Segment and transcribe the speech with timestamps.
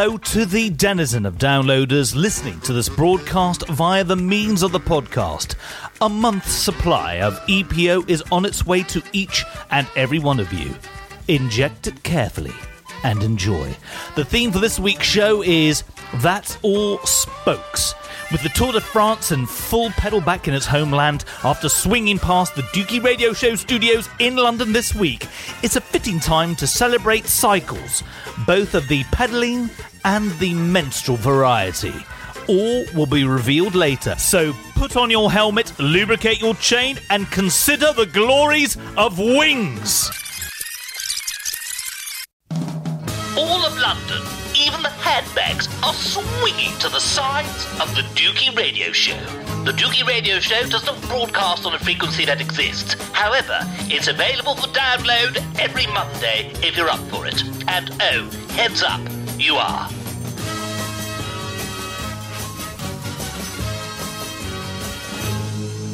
[0.00, 4.78] hello, to the denizen of downloaders listening to this broadcast via the means of the
[4.78, 5.56] podcast.
[6.00, 10.52] A month's supply of EPO is on its way to each and every one of
[10.52, 10.72] you.
[11.26, 12.54] Inject it carefully
[13.02, 13.74] and enjoy.
[14.14, 15.82] The theme for this week's show is
[16.18, 17.94] That's All Spokes.
[18.30, 22.54] With the Tour de France in full pedal back in its homeland after swinging past
[22.54, 25.26] the Dukey Radio Show studios in London this week,
[25.62, 28.04] it's a fitting time to celebrate cycles,
[28.46, 29.70] both of the pedaling
[30.08, 31.92] and the menstrual variety.
[32.48, 37.92] All will be revealed later, so put on your helmet, lubricate your chain, and consider
[37.92, 40.10] the glories of wings.
[43.36, 44.22] All of London,
[44.56, 49.18] even the handbags, are swinging to the sides of the Dukey Radio Show.
[49.64, 52.94] The Dukey Radio Show does not broadcast on a frequency that exists.
[53.12, 53.58] However,
[53.90, 57.42] it's available for download every Monday if you're up for it.
[57.68, 59.02] And oh, heads up,
[59.38, 59.90] you are.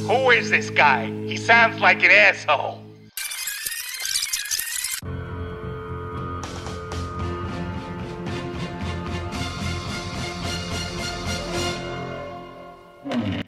[0.07, 1.07] Who is this guy?
[1.27, 2.81] He sounds like an asshole.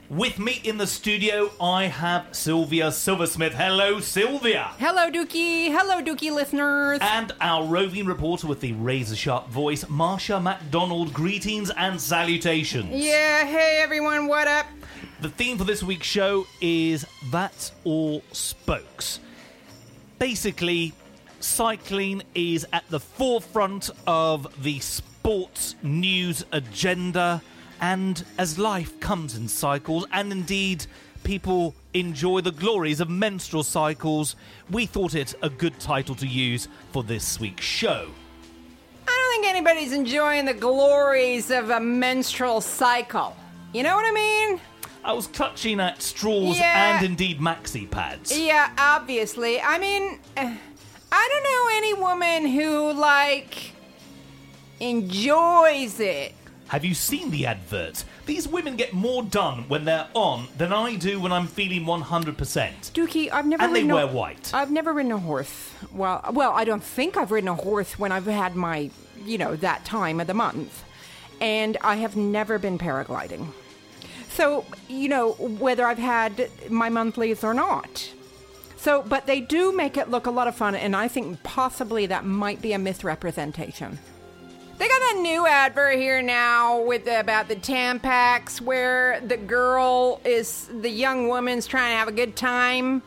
[0.09, 3.53] With me in the studio, I have Sylvia Silversmith.
[3.53, 4.71] Hello, Sylvia.
[4.79, 5.71] Hello, Dukey.
[5.71, 7.01] Hello, Dukey listeners.
[7.03, 11.13] And our roving reporter with the razor sharp voice, Marsha MacDonald.
[11.13, 12.89] Greetings and salutations.
[12.93, 14.67] yeah, hey everyone, what up?
[15.19, 19.19] The theme for this week's show is That's All Spokes.
[20.19, 20.93] Basically,
[21.41, 27.41] cycling is at the forefront of the sports news agenda,
[27.81, 30.85] and as life comes in cycles, and indeed
[31.25, 34.37] people enjoy the glories of menstrual cycles,
[34.71, 38.07] we thought it a good title to use for this week's show.
[39.09, 43.35] I don't think anybody's enjoying the glories of a menstrual cycle.
[43.73, 44.61] You know what I mean?
[45.07, 46.97] I was clutching at straws Yeah.
[46.97, 48.37] and indeed maxi pads.
[48.37, 49.61] Yeah, obviously.
[49.61, 50.57] I mean, eh,
[51.13, 53.73] I don't know any woman who, like,
[54.81, 56.35] enjoys it.
[56.69, 58.05] Have you seen the adverts?
[58.27, 62.91] These women get more done when they're on than I do when I'm feeling 100%.
[62.93, 64.51] Dukey, I've never And they wear a, white.
[64.53, 65.71] I've never ridden a horse.
[65.93, 68.91] Well, well, I don't think I've ridden a horse when I've had my,
[69.25, 70.83] you know, that time of the month,
[71.41, 73.53] and I have never been paragliding.
[74.37, 78.13] So, you know, whether I've had my monthlies or not.
[78.77, 82.05] So, but they do make it look a lot of fun, and I think possibly
[82.07, 83.99] that might be a misrepresentation.
[84.77, 90.21] They got that new advert here now with the, about the Tampax where the girl
[90.23, 93.01] is the young woman's trying to have a good time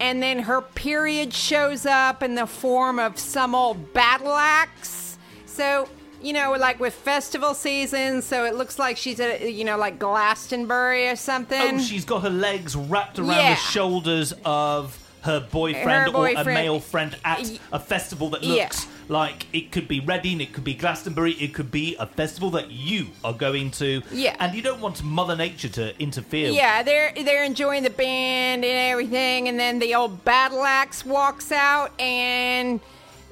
[0.00, 5.18] and then her period shows up in the form of some old battle axe.
[5.44, 5.88] So,
[6.24, 9.98] you know, like with festival season, so it looks like she's at, you know, like
[9.98, 11.76] Glastonbury or something.
[11.76, 13.50] Oh, she's got her legs wrapped around Yeah.
[13.54, 18.64] the shoulders of her boyfriend, Her or a male friend at a festival that Yeah.
[18.64, 22.50] looks like it could be Reading, it could be Glastonbury, it could be a festival
[22.50, 24.02] that you are going to.
[24.10, 24.34] Yeah.
[24.38, 26.50] And you don't want Mother Nature to interfere.
[26.50, 31.52] Yeah, they're they're enjoying the band and everything, and then the old battle axe walks
[31.52, 32.80] out, and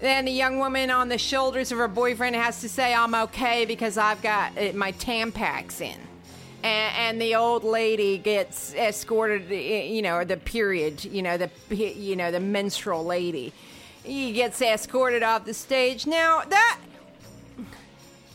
[0.02, 3.64] then the young woman on the shoulders of her boyfriend has to say, "I'm okay
[3.64, 5.98] because I've got uh, my Tampax in."
[6.64, 11.50] And, and the old lady gets escorted, uh, you know, the period, you know, the
[11.70, 13.52] you know the menstrual lady,
[14.02, 16.06] he gets escorted off the stage.
[16.06, 16.78] Now that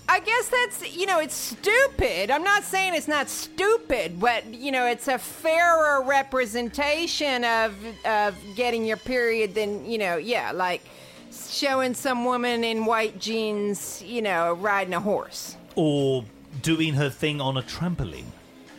[0.09, 2.31] I guess that's, you know, it's stupid.
[2.31, 7.75] I'm not saying it's not stupid, but, you know, it's a fairer representation of,
[8.05, 10.81] of getting your period than, you know, yeah, like
[11.31, 15.57] showing some woman in white jeans, you know, riding a horse.
[15.75, 16.25] Or
[16.62, 18.25] doing her thing on a trampoline.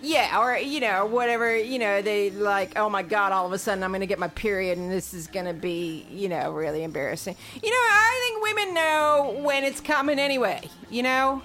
[0.00, 3.58] Yeah, or, you know, whatever, you know, they like, oh my God, all of a
[3.58, 6.52] sudden I'm going to get my period and this is going to be, you know,
[6.52, 7.34] really embarrassing.
[7.60, 11.42] You know, I think women know when it's coming anyway, you know?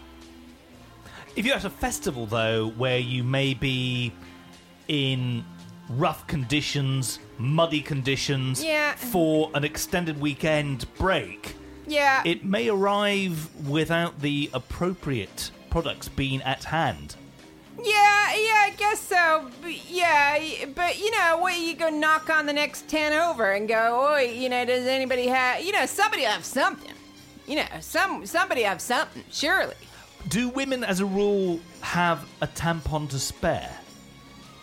[1.35, 4.13] If you're at a festival, though, where you may be
[4.87, 5.43] in
[5.89, 8.95] rough conditions, muddy conditions, Yeah.
[8.95, 11.55] for an extended weekend break,
[11.87, 12.21] Yeah.
[12.25, 17.15] it may arrive without the appropriate products being at hand.
[17.83, 19.49] Yeah, yeah, I guess so.
[19.61, 23.67] But, yeah, but you know, what you go knock on the next ten over and
[23.67, 25.61] go, "Oi, you know, does anybody have?
[25.63, 26.93] You know, somebody have something.
[27.47, 29.23] You know, some somebody have something.
[29.31, 29.75] Surely.
[30.27, 33.75] Do women, as a rule, have a tampon to spare?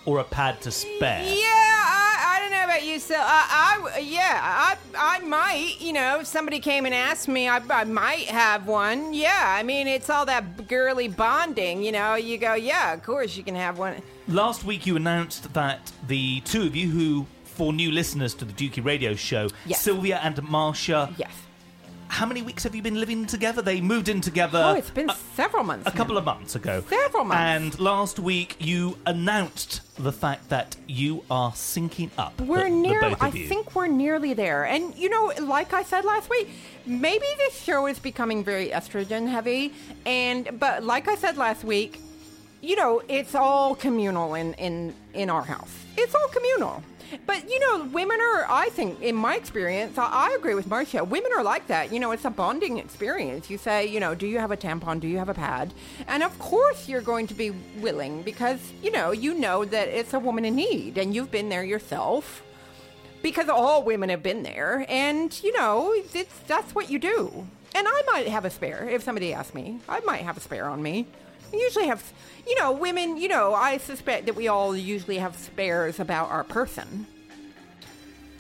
[0.06, 1.22] Or a pad to spare?
[1.22, 2.98] Yeah, I, I don't know about you.
[2.98, 5.76] So, uh, I, yeah, I, I might.
[5.78, 9.12] You know, if somebody came and asked me, I, I might have one.
[9.12, 11.82] Yeah, I mean, it's all that girly bonding.
[11.82, 14.00] You know, you go, yeah, of course you can have one.
[14.26, 18.52] Last week, you announced that the two of you, who, for new listeners to the
[18.52, 19.82] Dukey Radio Show, Yes.
[19.82, 21.30] Sylvia and Marsha, Yes.
[22.10, 23.62] How many weeks have you been living together?
[23.62, 24.60] They moved in together.
[24.62, 25.86] Oh, it's been several months.
[25.86, 26.82] a couple of months ago.
[26.88, 27.40] Several months.
[27.40, 32.38] And last week, you announced the fact that you are syncing up.
[32.40, 33.00] We're the, near.
[33.00, 34.64] The I think we're nearly there.
[34.64, 36.50] And you know, like I said last week,
[36.84, 39.72] maybe this show is becoming very estrogen heavy.
[40.04, 42.00] And but like I said last week,
[42.60, 45.72] you know, it's all communal in in in our house.
[45.96, 46.82] It's all communal.
[47.26, 48.46] But you know, women are.
[48.48, 51.06] I think, in my experience, I, I agree with Marsha.
[51.06, 51.92] Women are like that.
[51.92, 53.50] You know, it's a bonding experience.
[53.50, 55.00] You say, you know, do you have a tampon?
[55.00, 55.72] Do you have a pad?
[56.06, 60.14] And of course, you're going to be willing because you know, you know that it's
[60.14, 62.42] a woman in need, and you've been there yourself
[63.22, 67.86] because all women have been there and you know it's that's what you do and
[67.86, 70.82] i might have a spare if somebody asks me i might have a spare on
[70.82, 71.06] me
[71.52, 72.12] I usually have
[72.46, 76.44] you know women you know i suspect that we all usually have spares about our
[76.44, 77.06] person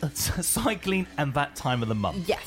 [0.14, 2.28] cycling and that time of the month.
[2.28, 2.42] yes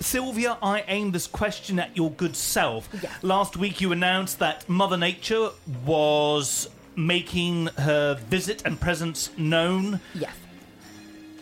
[0.00, 2.88] Sylvia, I aimed this question at your good self.
[3.00, 3.12] Yes.
[3.22, 5.50] Last week, you announced that Mother Nature
[5.86, 10.00] was making her visit and presence known.
[10.14, 10.34] yes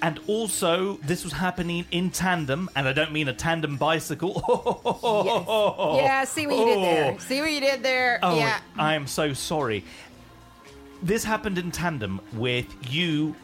[0.02, 4.42] And also, this was happening in tandem, and I don't mean a tandem bicycle.
[5.96, 7.18] yes yeah see what you did there Oh.
[7.18, 9.84] see what you did there Oh, yeah I am so sorry.
[11.02, 13.34] This happened in tandem with you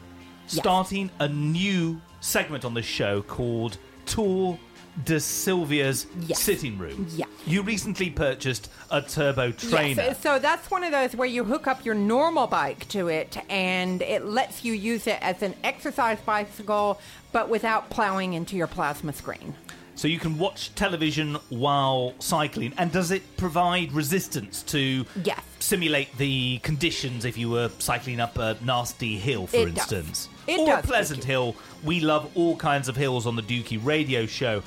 [0.46, 4.58] starting a new segment on the show called Tour
[5.04, 6.40] de Sylvia's Yes.
[6.40, 7.06] Sitting Room.
[7.14, 7.26] Yeah.
[7.46, 10.02] You recently purchased a turbo trainer.
[10.02, 13.36] Yes, so that's one of those where you hook up your normal bike to it
[13.50, 17.00] and it lets you use it as an exercise bicycle
[17.32, 19.54] but without plowing into your plasma screen.
[19.96, 22.74] So you can watch television while cycling.
[22.76, 25.40] And does it provide resistance to Yes.
[25.58, 29.78] simulate the conditions if you were cycling up a nasty hill, for It does.
[29.92, 30.28] instance?
[30.46, 31.56] It or does, a pleasant hill.
[31.82, 34.62] We love all kinds of hills on the Dukey radio show.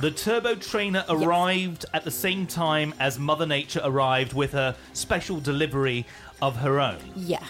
[0.00, 5.40] The Turbo Trainer arrived at the same time as Mother Nature arrived with her special
[5.40, 6.06] delivery
[6.40, 6.98] of her own.
[7.14, 7.44] Yes.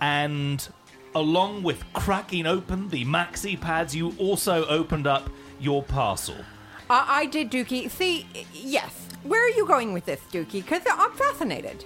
[0.00, 0.68] And
[1.14, 5.30] along with cracking open the maxi pads, you also opened up
[5.60, 6.36] your parcel.
[6.88, 7.90] I, I did, Dukey.
[7.90, 8.94] See, yes.
[9.22, 10.62] Where are you going with this, Dukey?
[10.64, 11.84] Because I'm fascinated.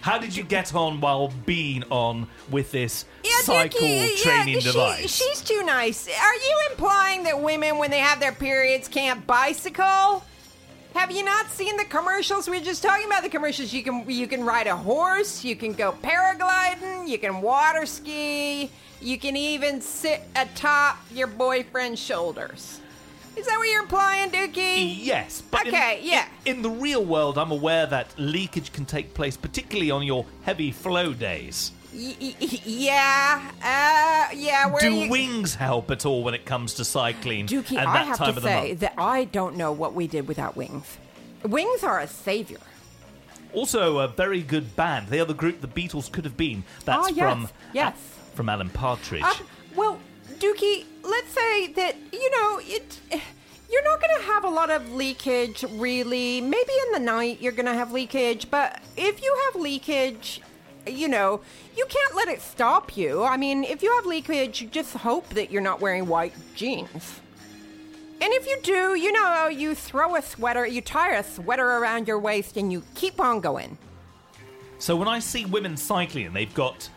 [0.00, 4.60] How did you get on while being on with this Yeah, cycle Dukey, training yeah,
[4.60, 5.10] she- device?
[5.16, 6.06] she's too nice.
[6.08, 10.22] Are you implying that women, when they have their periods, can't bicycle?
[10.94, 12.48] Have you not seen the commercials?
[12.48, 13.72] We are just talking about the commercials.
[13.72, 18.70] You can you can ride a horse, you can go paragliding, you can water ski,
[19.02, 22.80] you can even sit atop your boyfriend's shoulders.
[23.36, 24.96] Is that what you're implying, Dukey?
[24.98, 26.26] Yes, but in- Okay, yeah.
[26.46, 30.72] In, the real world, I'm aware that leakage can take place, particularly on your heavy
[30.72, 31.72] flow days.
[31.94, 34.66] Y- y- yeah, uh, yeah.
[34.66, 35.10] Where Do you...
[35.10, 38.26] wings help at all when it comes to cycling Dukey, and I that have time
[38.32, 38.80] to of the say month?
[38.80, 40.98] that I don't know what we did without wings.
[41.42, 42.58] Wings are a savior.
[43.52, 45.08] Also, a very good band.
[45.08, 46.64] They are the group the Beatles could have been.
[46.84, 47.94] That's Ah, yes, from yes.
[48.34, 49.22] from Alan Partridge.
[49.22, 49.34] Uh,
[49.74, 49.98] well,
[50.38, 53.00] Dukey, let's say that you know it.
[53.70, 56.40] You're not going to have a lot of leakage, really.
[56.40, 60.40] Maybe in the night you're going to have leakage, but if you have leakage,
[60.86, 61.40] you know,
[61.76, 63.24] you can't let it stop you.
[63.24, 67.20] I mean, if you have leakage, just hope that you're not wearing white jeans.
[68.20, 72.06] And if you do, you know, you throw a sweater, you tie a sweater around
[72.06, 73.76] your waist, and you keep on going.
[74.78, 76.88] So when I see women cycling and they've got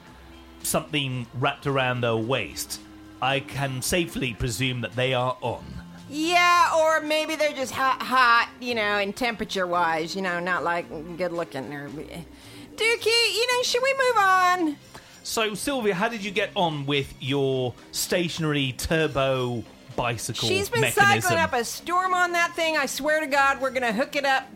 [0.63, 2.79] something wrapped around their waist,
[3.21, 5.63] I can safely presume that they are on.
[6.09, 10.63] Yeah, or maybe they're just hot, hot, you know, and temperature wise, you know, not
[10.63, 11.89] like good looking or.
[11.89, 14.77] Dukey, you know, should we move on?
[15.21, 19.63] So Sylvia, how did you get on with your stationary turbo
[19.95, 21.21] bicycle She's been mechanism?
[21.21, 22.77] cycling up a storm on that thing.
[22.77, 24.47] I swear to God, we're gonna hook it up.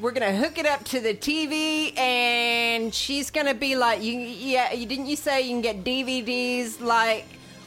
[0.00, 4.72] We're gonna hook it up to the TV, and she's gonna be like, "You, yeah,
[4.72, 7.26] you didn't you say you can get DVDs like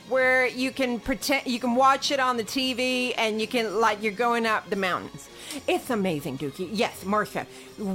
[0.09, 4.01] where you can pretend you can watch it on the TV, and you can like
[4.01, 5.27] you're going up the mountains."
[5.67, 6.69] It's amazing, Dukey.
[6.71, 7.45] Yes, Marsha,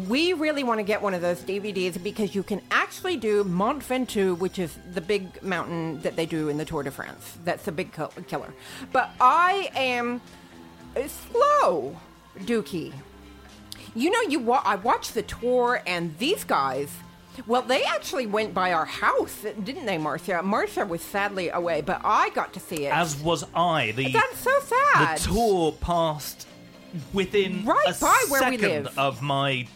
[0.09, 3.83] we really want to get one of those DVDs because you can actually do Mont
[3.87, 7.37] Ventoux, which is the big mountain that they do in the Tour de France.
[7.45, 8.53] That's the big kill- killer.
[8.91, 10.21] But I am
[11.07, 11.97] slow,
[12.41, 12.93] Dukey.
[13.95, 16.89] You know, you wa- I watched the tour, and these guys,
[17.47, 20.43] Well, they actually went by our house, didn't they, Marsha?
[20.43, 22.93] Marsha was sadly away, but I got to see it.
[22.95, 23.93] As was I.
[23.93, 25.19] The That's so sad.
[25.19, 26.47] the tour passed
[27.13, 28.99] within Right a by where we second live.
[28.99, 29.67] of my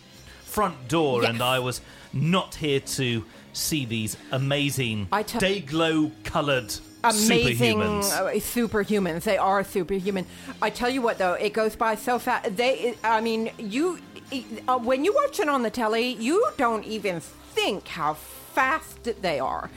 [0.45, 1.31] front door, Yes.
[1.31, 1.81] and I was
[2.13, 8.13] not here to see these amazing I tell- day glow coloured amazing superhumans.
[8.13, 9.23] uh, superhumans.
[9.23, 10.27] They are superhuman.
[10.61, 12.55] I tell you what, though, it goes by so fast.
[12.57, 13.99] They, I mean, you
[14.69, 17.23] uh, when you watch it on the telly, you don't even
[17.57, 19.71] think how fast they are.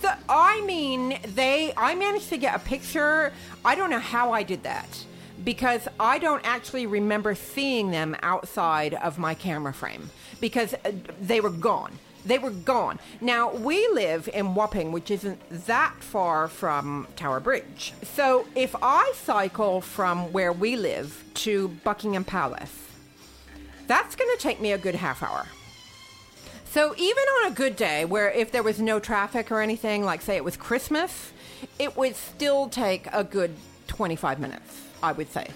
[0.00, 1.72] So, I mean, they.
[1.76, 3.32] I managed to get a picture.
[3.64, 5.04] I don't know how I did that
[5.42, 11.40] because I don't actually remember seeing them outside of my camera frame because uh, they
[11.40, 11.98] were gone.
[12.26, 12.98] They were gone.
[13.20, 17.94] Now, we live in Wapping, which isn't that far from Tower Bridge.
[18.02, 22.88] So, if I cycle from where we live to Buckingham Palace,
[23.86, 25.46] that's going to take me a good half hour.
[26.74, 30.20] So, even on a good day where if there was no traffic or anything, like
[30.20, 31.32] say it was Christmas,
[31.78, 33.54] it would still take a good
[33.86, 35.46] 25 minutes, I would say.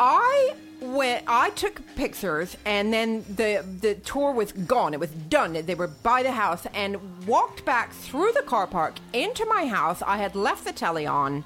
[0.00, 1.24] I went.
[1.26, 4.94] I took pictures, and then the the tour was gone.
[4.94, 5.52] It was done.
[5.52, 6.96] They were by the house, and
[7.26, 10.00] walked back through the car park into my house.
[10.00, 11.44] I had left the telly on.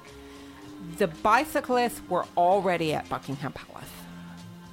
[0.99, 3.96] The bicyclists were already at Buckingham Palace.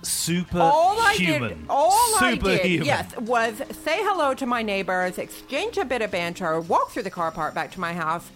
[0.04, 1.48] Super All I human.
[1.60, 2.86] did, all I did, Superhuman.
[2.86, 7.10] yes, was say hello to my neighbors, exchange a bit of banter, walk through the
[7.10, 8.30] car park back to my house.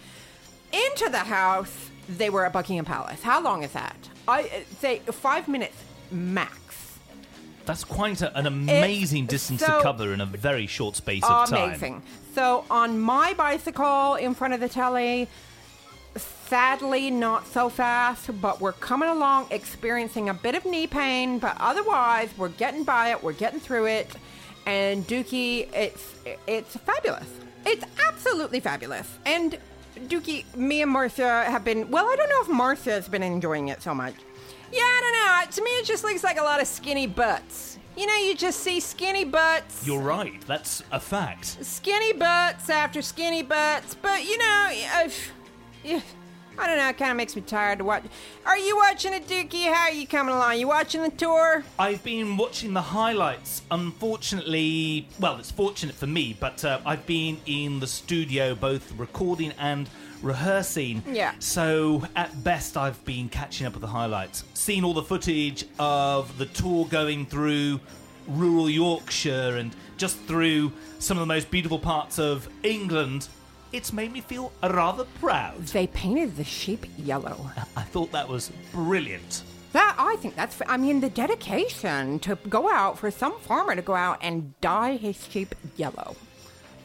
[0.71, 3.21] Into the house, they were at Buckingham Palace.
[3.21, 3.95] How long is that?
[4.27, 4.47] I uh,
[4.79, 5.77] say five minutes
[6.11, 6.99] max.
[7.65, 11.69] That's quite a, an amazing distance to cover in a very short space of time.
[11.69, 12.01] Amazing.
[12.33, 15.27] So on my bicycle in front of the telly,
[16.49, 21.55] sadly not so fast, but we're coming along, experiencing a bit of knee pain, but
[21.59, 24.09] otherwise we're getting by it, we're getting through it,
[24.65, 26.15] and Dukey, it's
[26.47, 27.29] it's fabulous.
[27.65, 29.07] It's absolutely fabulous.
[29.25, 29.57] And
[30.07, 33.67] Dukey, me and Martha have been well, I don't know if Martha has been enjoying
[33.67, 34.15] it so much.
[34.71, 35.51] Yeah, I don't know.
[35.55, 37.77] To me it just looks like a lot of skinny butts.
[37.97, 40.39] You know, you just see skinny butts You're right.
[40.47, 41.45] That's a fact.
[41.63, 45.09] skinny butts after skinny butts, but you know, uh,
[45.83, 46.01] yeah,
[46.59, 46.89] I don't know.
[46.89, 48.03] It kind of makes me tired to watch.
[48.45, 49.73] Are you watching it, Dukey?
[49.73, 50.59] How are you coming along?
[50.59, 51.63] You watching the tour?
[51.77, 53.61] I've been watching the highlights.
[53.71, 59.53] Unfortunately, well, it's fortunate for me, but uh, I've been in the studio both recording
[59.57, 59.89] and
[60.21, 61.01] rehearsing.
[61.09, 61.33] Yeah.
[61.39, 64.43] So at best, I've been catching up with the highlights.
[64.53, 67.79] Seen all the footage of the tour going through
[68.27, 73.29] rural Yorkshire and just through some of the most beautiful parts of England.
[73.71, 75.65] It's made me feel rather proud.
[75.67, 77.51] They painted the sheep yellow.
[77.75, 79.43] I thought that was brilliant.
[79.73, 80.59] That I think that's.
[80.67, 84.95] I mean, the dedication to go out for some farmer to go out and dye
[84.95, 86.15] his sheep yellow.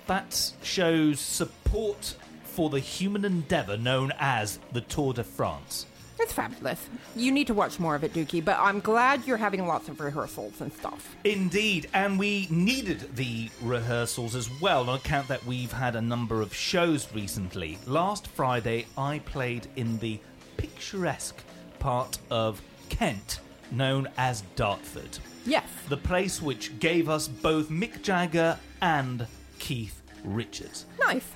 [0.07, 5.87] That shows support for the human endeavour known as the Tour de France.
[6.21, 6.89] It's fabulous.
[7.17, 8.45] You need to watch more of it, Dukey.
[8.45, 11.15] But I'm glad you're having lots of rehearsals and stuff.
[11.25, 16.41] Indeed, and we needed the rehearsals as well on account that we've had a number
[16.41, 17.79] of shows recently.
[17.87, 20.21] Last Friday, I played in the
[20.57, 21.43] picturesque
[21.81, 23.41] part of Kent
[23.73, 25.19] known as Dartford.
[25.45, 25.67] Yes.
[25.89, 29.27] The place which gave us both Mick Jagger and
[29.59, 30.87] Keith Richards.
[31.01, 31.27] Nice.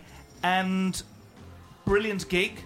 [0.43, 1.03] and
[1.85, 2.63] brilliant gig.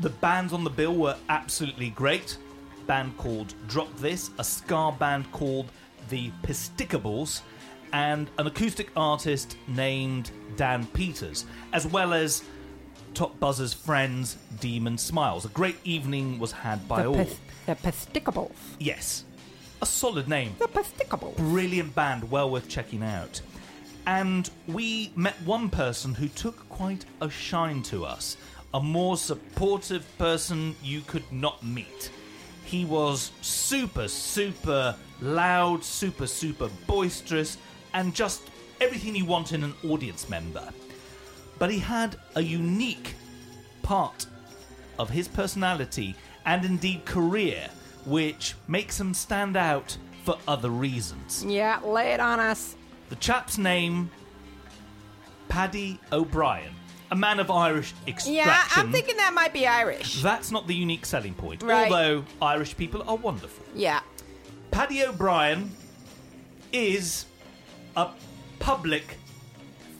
[0.00, 2.38] The bands on the bill were absolutely great.
[2.86, 5.70] Band called Drop This, a ska band called
[6.08, 7.42] The Pisticables,
[7.92, 12.42] and an acoustic artist named Dan Peters, as well as
[13.14, 15.44] Top Buzzer's friends Demon Smiles.
[15.44, 17.16] A great evening was had by the, all.
[17.16, 18.52] pis- the Pisticables.
[18.78, 19.24] yes,
[19.82, 21.36] a solid name The Pisticables.
[21.36, 23.40] brilliant band, well worth checking out.
[24.06, 28.36] And we met one person who took quite a shine to us,
[28.74, 32.10] a more supportive person you could not meet.
[32.64, 37.58] He was super, super loud, super, super boisterous,
[37.94, 38.42] and just
[38.80, 40.68] everything you want in an audience member.
[41.58, 43.14] But he had a unique
[43.82, 44.26] part
[44.98, 46.14] of his personality
[46.46, 47.68] and indeed career
[48.06, 51.44] which makes him stand out for other reasons.
[51.44, 52.76] Yeah, lay it on us.
[53.08, 54.10] The chap's name,
[55.48, 56.72] Paddy O'Brien,
[57.10, 58.34] a man of Irish extraction.
[58.34, 60.22] Yeah, I'm thinking that might be Irish.
[60.22, 61.90] That's not the unique selling point, Right.
[61.90, 63.64] although Irish people are wonderful.
[63.74, 64.00] Yeah.
[64.70, 65.72] Paddy O'Brien
[66.72, 67.26] is
[67.96, 68.08] a
[68.60, 69.16] public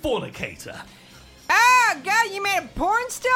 [0.03, 0.81] fornicator.
[1.53, 3.31] Oh, God, you made a porn star?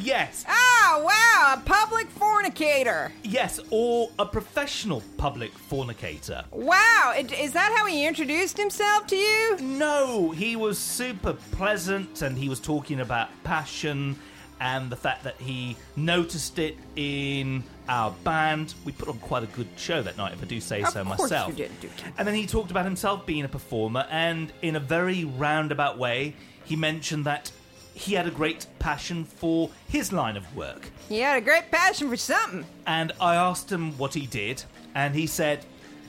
[0.00, 3.10] Yes, Oh, wow, a public fornicator.
[3.24, 6.44] yes, or a professional public fornicator.
[6.52, 9.56] Wow, is that how he introduced himself to you?
[9.60, 14.16] No, he was super pleasant and he was talking about passion
[14.60, 18.74] and the fact that he noticed it in our band.
[18.84, 21.04] We put on quite a good show that night, if I do say Of so
[21.04, 21.48] course myself.
[21.48, 21.70] you did,
[22.16, 26.34] And then he talked about himself being a performer, and in a very roundabout way,
[26.66, 27.50] he mentioned that
[27.94, 30.90] he had a great passion for his line of work.
[31.08, 32.66] He had a great passion for something.
[32.86, 34.62] And I asked him what he did,
[34.94, 35.64] and he said,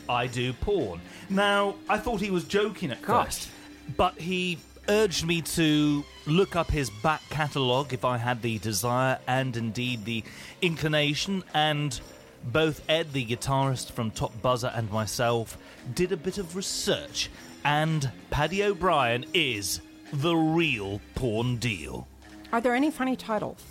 [0.10, 1.00] I do porn.
[1.30, 3.26] Now, I thought he was joking at Gosh.
[3.26, 3.50] first,
[3.96, 4.58] but he
[4.90, 10.06] urged me to look up his back catalogue if I had the desire and indeed
[10.06, 10.24] the
[10.62, 12.00] inclination, and
[12.44, 15.58] both Ed, the guitarist from Top Buzzer, and myself
[15.94, 17.30] did a bit of research,
[17.64, 19.82] and Paddy O'Brien is
[20.14, 22.08] the real porn deal.
[22.52, 23.64] Are there any funny titles?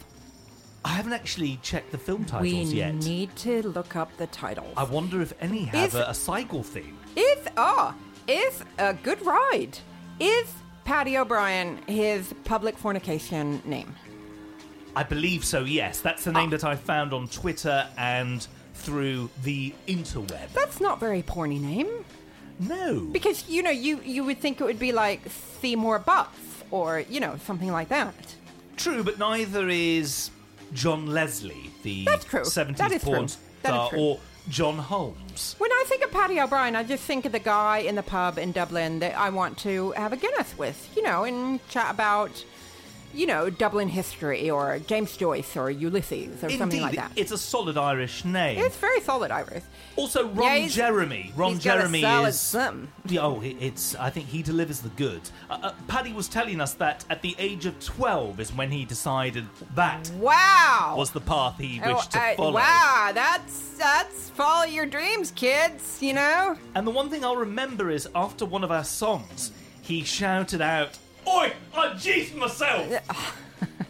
[0.85, 2.95] I haven't actually checked the film titles we yet.
[2.95, 4.73] need to look up the titles.
[4.77, 6.97] I wonder if any have Is- a, a cycle theme.
[7.17, 7.95] Is oh,
[8.29, 9.79] is a good ride.
[10.21, 10.47] Is
[10.85, 13.95] Paddy O'Brien his public fornication name?
[14.95, 16.01] I believe so, yes.
[16.01, 16.41] That's the Ah.
[16.41, 20.53] name that I found on Twitter and through the interweb.
[20.55, 22.05] That's not very porny name.
[22.59, 23.01] No.
[23.13, 25.21] Because you know, you you would think it would be like
[25.61, 26.39] Seymour Butts
[26.71, 28.15] or you know something like that.
[28.77, 30.31] True, but neither is
[30.73, 32.41] John Leslie, the That's true.
[32.43, 33.13] 70s That is true.
[33.13, 33.99] porn is star, true.
[33.99, 35.55] or John Holmes.
[35.59, 38.39] When I think of Paddy O'Brien, I just think of the guy in the pub
[38.39, 42.45] in Dublin that I want to have a Guinness with, you know, and chat about,
[43.15, 47.13] you know, Dublin history or James Joyce or Ulysses or something like that.
[47.17, 48.59] it's a solid Irish name.
[48.59, 49.65] It's very solid, Iris.
[49.97, 51.33] Also, Ron Yeah, Jeremy.
[51.37, 52.55] Ron he's got a Jeremy solid is.
[53.19, 53.95] Oh, it's.
[53.97, 55.33] I think he delivers the goods.
[55.49, 58.85] Uh, uh, Paddy was telling us that at the age of 12 is when he
[58.85, 60.95] decided that Wow.
[60.97, 62.53] was the path he Oh, wished to I- follow.
[62.55, 65.99] wow, that's that's follow your dreams, kids.
[66.03, 66.57] You know.
[66.75, 70.99] And the one thing I'll remember is after one of our songs, he shouted out,
[71.29, 72.87] Oi, I jeezed myself!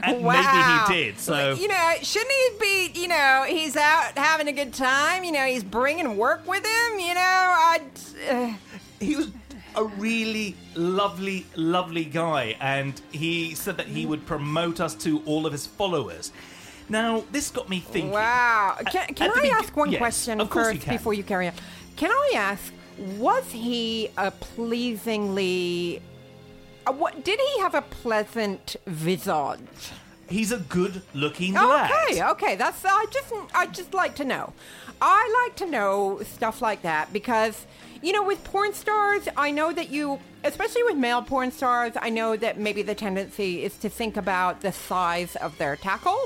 [0.04, 0.86] and wow.
[0.86, 1.54] maybe he did, so.
[1.54, 3.00] you know, shouldn't he be?
[3.00, 5.24] You know, he's out having a good time.
[5.24, 6.98] You know, he's bringing work with him.
[6.98, 7.80] You know, I.
[8.28, 8.52] Uh,
[9.00, 9.30] he was
[9.76, 15.46] a really lovely, lovely guy, and he said that he would promote us to all
[15.46, 16.32] of his followers.
[16.88, 18.10] Now, this got me thinking.
[18.10, 18.76] Wow.
[18.90, 20.96] Can, at can I ask one Yes, question of course you first can.
[20.96, 21.54] before you carry on?
[21.96, 22.72] Can I ask,
[23.16, 26.02] was he a pleasingly.
[26.90, 29.60] Uh, what Did he have a pleasant visage?
[30.28, 31.90] He's a good-looking lad.
[31.90, 32.56] Okay, okay.
[32.56, 34.52] That's I just I just like to know.
[35.00, 37.66] I like to know stuff like that because
[38.02, 42.10] you know with porn stars, I know that you especially with male porn stars, I
[42.10, 46.18] know that maybe the tendency is to think about the size of their tackle.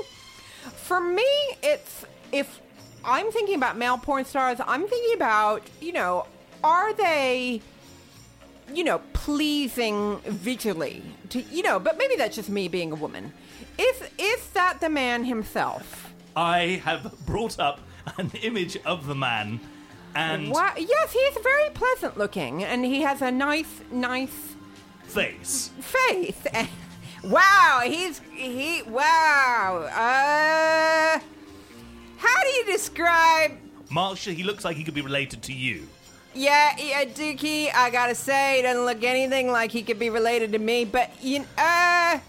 [0.73, 1.29] For me,
[1.61, 2.59] it's if
[3.03, 6.25] I'm thinking about male porn stars, I'm thinking about, you know,
[6.63, 7.61] are they
[8.73, 13.33] you know, pleasing visually to you know, but maybe that's just me being a woman.
[13.77, 16.13] Is is that the man himself?
[16.35, 17.79] I have brought up
[18.17, 19.59] an image of the man,
[20.15, 24.55] and Wow, yes, he's very pleasant looking, and he has a nice, nice
[25.03, 25.71] face.
[25.79, 26.43] face.
[27.23, 28.81] wow, he's he.
[28.83, 29.89] Wow.
[29.91, 31.19] Uh,
[32.17, 33.51] how do you describe?
[33.89, 35.87] Marsha, he looks like he could be related to you.
[36.35, 37.73] Yeah, yeah, Dukey.
[37.73, 40.83] I gotta say, he doesn't look anything like he could be related to me.
[40.83, 42.19] But you, uh,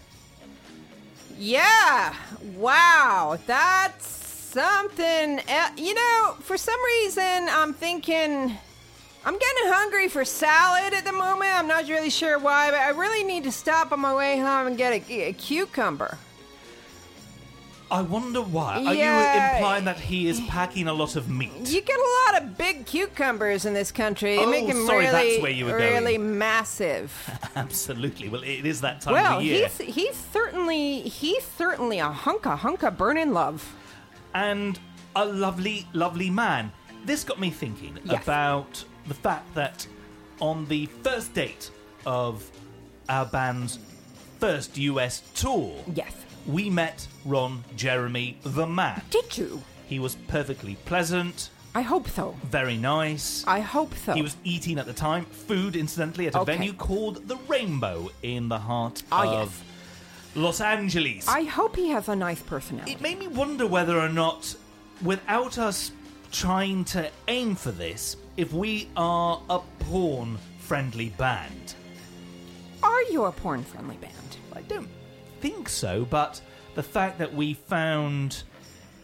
[1.36, 2.14] yeah.
[2.56, 5.40] Wow, that's something.
[5.48, 8.56] el- You know, for some reason, I'm thinking.
[9.24, 11.50] I'm getting hungry for salad at the moment.
[11.52, 14.68] I'm not really sure why, but I really need to stop on my way home
[14.68, 16.16] and get a, a cucumber.
[17.88, 18.84] I wonder why.
[18.84, 19.50] Are Yeah.
[19.52, 21.52] you implying that he is packing a lot of meat?
[21.68, 24.38] You get a lot of big cucumbers in this country.
[24.38, 26.36] Oh, make them sorry, really, that's where you were really going.
[26.38, 27.12] massive.
[27.56, 28.28] Absolutely.
[28.28, 29.68] Well, it is that time Well, of year.
[29.68, 33.72] he's he's certainly he's certainly a hunka hunka burning love.
[34.34, 34.78] and
[35.14, 36.72] a lovely, lovely man.
[37.06, 38.22] This got me thinking Yes.
[38.24, 39.86] about the fact that
[40.40, 41.70] on the first date
[42.04, 42.42] of
[43.08, 43.78] our band's
[44.40, 46.12] first US tour, Yes.
[46.46, 49.02] We met Ron Jeremy, the man.
[49.10, 49.62] Did you?
[49.86, 52.34] He was perfectly pleasant, I hope so.
[52.44, 53.44] very nice.
[53.46, 54.14] I hope so.
[54.14, 56.56] He was eating at the time food, incidentally, at a Okay.
[56.56, 59.62] venue called the Rainbow in the heart Ah, of.
[60.34, 61.26] Los Angeles.
[61.28, 62.92] I hope he has a nice personality.
[62.92, 64.54] It made me wonder whether or not,
[65.02, 65.92] without us
[66.32, 71.74] trying to aim for this, if we are a porn friendly band.
[72.82, 74.12] Are you a porn friendly band?
[74.54, 74.88] I don't
[75.40, 76.40] think so, but
[76.74, 78.42] the fact that we found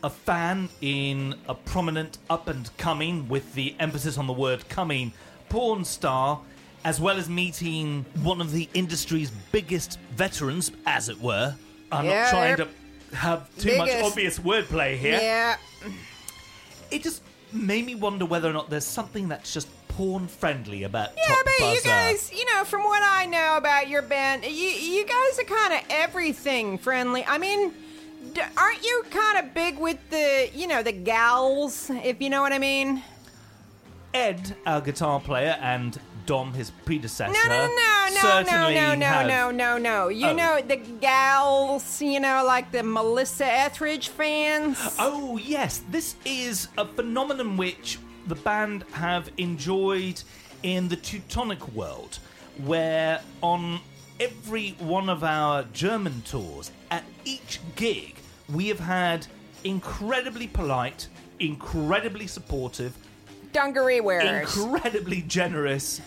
[0.05, 5.13] a fan in a prominent up and coming, with the emphasis on the word coming,
[5.49, 6.41] porn star,
[6.85, 11.55] as well as meeting one of the industry's biggest veterans, as it were.
[11.93, 15.19] I'm Yeah, not trying to have too much obvious wordplay here.
[15.21, 15.57] Yeah.
[16.91, 21.11] It just made me wonder whether or not there's something that's just porn friendly about
[21.17, 24.51] Yeah, Top but you guys, you know, from what I know about your band, you
[24.51, 27.25] you guys are kind of everything friendly.
[27.27, 27.73] I mean,
[28.33, 32.41] d- aren't you kind of big with the, you know, the gals, if you know
[32.43, 33.03] what I mean?
[34.15, 39.07] Ed, our guitar player, and Dom, his predecessor, No, no, no, no, no, no, no,
[39.07, 40.09] have- no, no, no.
[40.09, 40.35] You Oh.
[40.35, 44.79] know the gals, you know, like the Melissa Etheridge fans.
[44.99, 50.23] Oh, yes, this is a phenomenon which the band have enjoyed
[50.63, 52.19] in the Teutonic world,
[52.65, 53.81] where on
[54.21, 58.17] every one of our German tours, at each gig,
[58.53, 59.27] we have had
[59.65, 61.09] incredibly polite,
[61.41, 62.97] incredibly supportive,
[63.53, 64.57] Dungaree wearers.
[64.57, 66.01] incredibly generous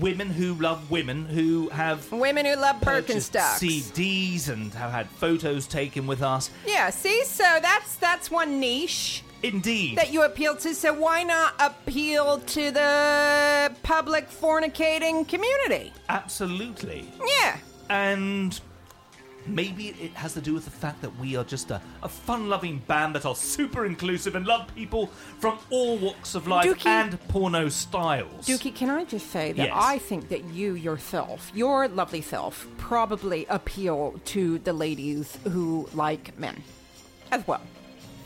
[0.00, 3.60] women who love women who have Women who love Birkenstocks.
[3.60, 6.50] CDs and have had photos taken with us.
[6.66, 9.22] Yeah, see, so that's that's one niche.
[9.54, 9.98] Indeed.
[9.98, 15.92] that you appeal to, so why not appeal to the public fornicating community?
[16.08, 17.08] Absolutely.
[17.40, 17.58] Yeah.
[17.88, 18.58] And
[19.46, 22.48] maybe it has to do with the fact that we are just a, a fun
[22.48, 25.06] loving band that are super inclusive and love people
[25.38, 28.46] from all walks of life Dukey- and porno styles.
[28.46, 29.72] Dukey, can I just say that Yes.
[29.74, 36.36] I think that you yourself, your lovely self, probably appeal to the ladies who like
[36.38, 36.60] men
[37.30, 37.60] as well.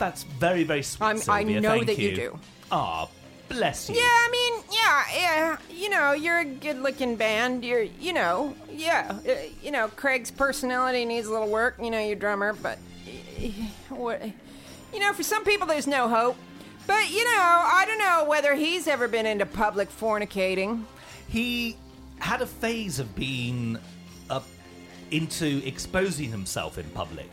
[0.01, 1.05] That's very, very sweet.
[1.05, 2.39] I'm- I know thank that you do.
[2.71, 3.07] Ah,
[3.49, 3.95] bless you.
[3.95, 7.63] Yeah, I mean, yeah, yeah, you know, you're a good-looking band.
[7.63, 11.75] You're, you know, yeah, uh, you know, Craig's personality needs a little work.
[11.79, 13.47] You know, your drummer, but uh,
[13.89, 14.23] what,
[14.91, 16.35] you know, for some people, there's no hope.
[16.87, 20.83] But you know, I don't know whether he's ever been into public fornicating.
[21.27, 21.77] He
[22.17, 23.77] had a phase of being
[24.31, 24.47] up
[25.11, 27.29] into exposing himself in public.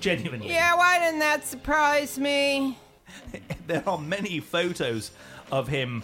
[0.00, 0.48] Genuinely.
[0.48, 2.78] Yeah, why didn't that surprise me?
[3.66, 5.10] there are many photos
[5.50, 6.02] of him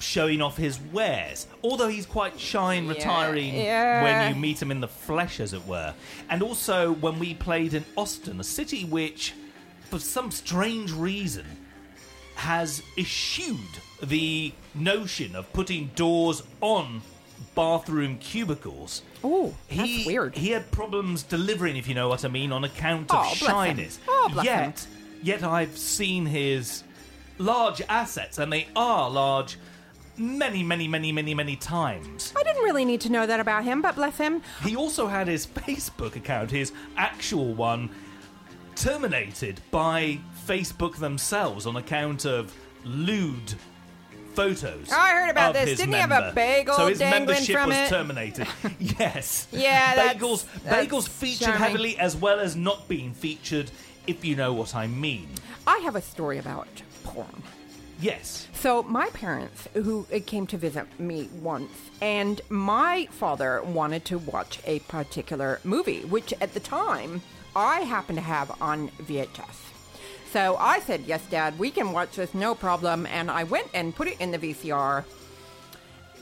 [0.00, 4.02] showing off his wares, although he's quite shy and Yeah, retiring yeah.
[4.02, 5.94] when you meet him in the flesh, as it were.
[6.30, 9.34] And also when we played in Austin, a city which,
[9.90, 11.46] for some strange reason,
[12.36, 13.58] has eschewed
[14.02, 17.02] the notion of putting doors on
[17.54, 19.02] bathroom cubicles.
[19.24, 20.36] Oh, that's he, weird.
[20.36, 23.48] He had problems delivering, if you know what I mean, on account Oh, of him.
[23.48, 23.98] shyness.
[24.08, 24.86] Oh, bless yet,
[25.22, 26.84] yet I've seen his
[27.38, 29.58] large assets, and they are large,
[30.16, 32.32] many, many, many, many, many times.
[32.36, 34.42] I didn't really need to know that about him, but bless him.
[34.64, 37.90] He also had his Facebook account, his actual one,
[38.76, 43.54] terminated by Facebook themselves on account of lewd
[44.38, 44.88] photos.
[44.92, 45.78] Oh, I heard about this.
[45.78, 46.34] Didn't he have a member.
[46.34, 47.88] bagel So his dangling membership from was it?
[47.88, 48.48] terminated.
[48.78, 49.48] yes.
[49.50, 50.46] Yeah, that's- bagels.
[50.62, 51.62] that's bagels featured charming.
[51.62, 53.70] heavily as well as not being featured.
[54.06, 55.28] If you know what I mean.
[55.66, 56.68] I have a story about
[57.04, 57.42] porn.
[58.00, 58.46] Yes.
[58.52, 64.60] So my parents, who came to visit me once, and my father wanted to watch
[64.64, 67.22] a particular movie, which at the time
[67.56, 69.67] I happened to have on VHS.
[70.32, 73.94] So I said, "Yes, Dad, we can watch this, no problem." And I went and
[73.94, 75.04] put it in the VCR.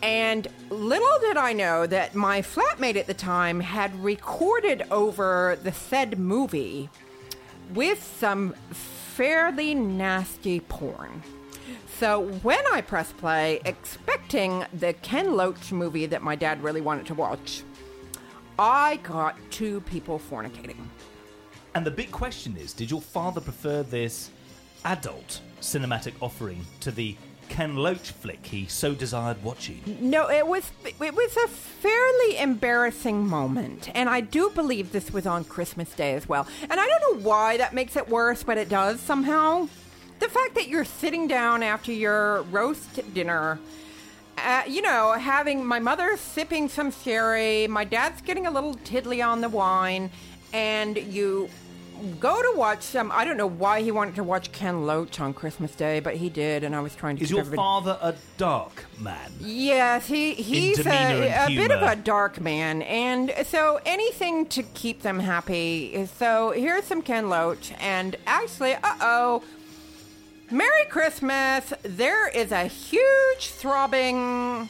[0.03, 5.73] And little did I know that my flatmate at the time had recorded over the
[5.73, 6.91] said movie
[7.75, 11.23] with some fairly nasty porn.
[11.99, 17.07] So when I pressed play, expecting the Ken Loach movie that my dad really wanted
[17.07, 17.63] to watch,
[18.59, 20.77] I got two people fornicating.
[21.77, 24.31] And the big question is: Did your father prefer this
[24.87, 27.15] adult cinematic offering to the
[27.51, 29.83] Ken Loach flick he so desired watching?
[30.01, 35.27] No, it was it was a fairly embarrassing moment, and I do believe this was
[35.27, 36.47] on Christmas Day as well.
[36.63, 39.69] And I don't know why that makes it worse, but it does somehow.
[40.19, 43.59] The fact that you're sitting down after your roast dinner,
[44.39, 49.21] uh, you know, having my mother sipping some sherry, my dad's getting a little tiddly
[49.21, 50.11] on the wine,
[50.55, 51.51] and you
[52.21, 53.11] go to watch some.
[53.13, 56.29] I don't know why he wanted to watch Ken Loach on Christmas Day, but he
[56.29, 57.25] did, and I was trying to.
[57.25, 59.33] Is your everybody- father a dark man?
[59.41, 65.03] Yes, he he's a, a bit of a dark man, and so anything to keep
[65.03, 66.07] them happy.
[66.19, 69.43] So here's some Ken Loach, and actually, uh oh,
[70.51, 71.73] Merry Christmas!
[71.83, 74.69] There is a huge throbbing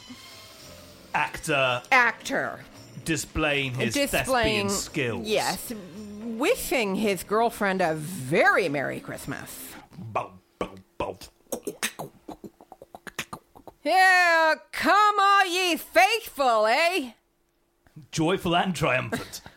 [1.13, 2.59] Actor, actor
[3.07, 5.25] displaying his thespian skills.
[5.27, 5.71] Yes,
[6.37, 9.73] wishing his girlfriend a very Merry Christmas.
[13.83, 17.11] Yeah, come all ye faithful, eh?
[18.11, 19.41] Joyful and triumphant.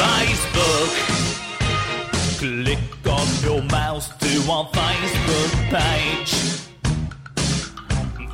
[0.00, 1.10] Facebook.
[3.20, 6.32] On your mouse to our Facebook page.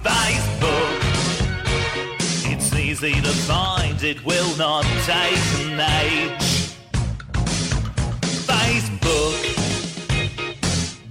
[0.05, 1.01] Facebook.
[2.53, 6.71] It's easy to find, it will not take an age.
[8.47, 9.35] Facebook.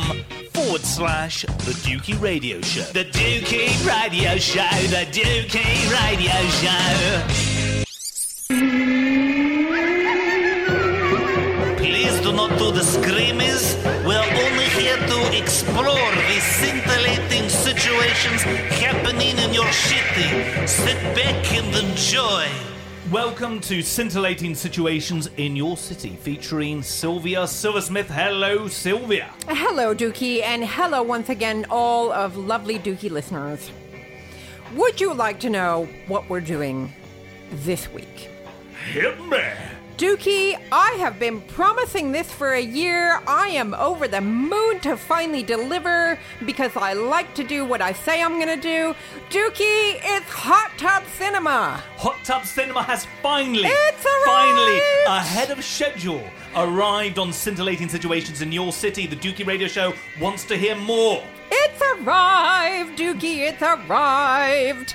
[0.54, 2.82] forward slash the Dukey Radio Show.
[2.92, 7.22] The Dukey Radio Show, the Dukey Radio Show.
[11.78, 13.76] Please do not do the screamies.
[14.06, 14.35] We're
[14.96, 18.42] only here to explore the scintillating situations
[18.80, 20.68] happening in your city.
[20.68, 22.48] Sit back and enjoy.
[23.12, 28.10] Welcome to Scintillating Situations in Your City, featuring Sylvia Silversmith.
[28.10, 29.32] Hello, Sylvia.
[29.48, 33.70] Hello, Dukey, and hello once again, all of lovely Dukey listeners.
[34.76, 36.92] Would you like to know what we're doing
[37.52, 38.30] this week?
[38.92, 39.44] Hit me.
[39.98, 43.22] Dukey, I have been promising this for a year.
[43.28, 47.94] I am over the moon to finally deliver because I like to do what I
[47.94, 48.94] say I'm gonna do.
[49.30, 51.82] Dukey, it's Hot Tub Cinema.
[51.96, 54.26] Hot Tub Cinema has finally, It's arrived!
[54.26, 56.22] finally, ahead of schedule,
[56.58, 59.08] arrived on scintillating situations in your city.
[59.08, 61.24] The Dukey Radio Show wants to hear more.
[61.50, 64.94] It's arrived, Dukey, it's arrived.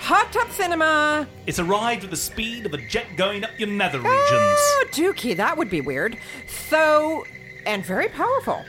[0.00, 1.26] Hot Tub Cinema.
[1.46, 4.12] It's arrived at the speed of a jet going up your nether regions.
[4.30, 6.16] Oh, Dukey, that would be weird.
[6.46, 7.24] So,
[7.66, 8.64] and very powerful.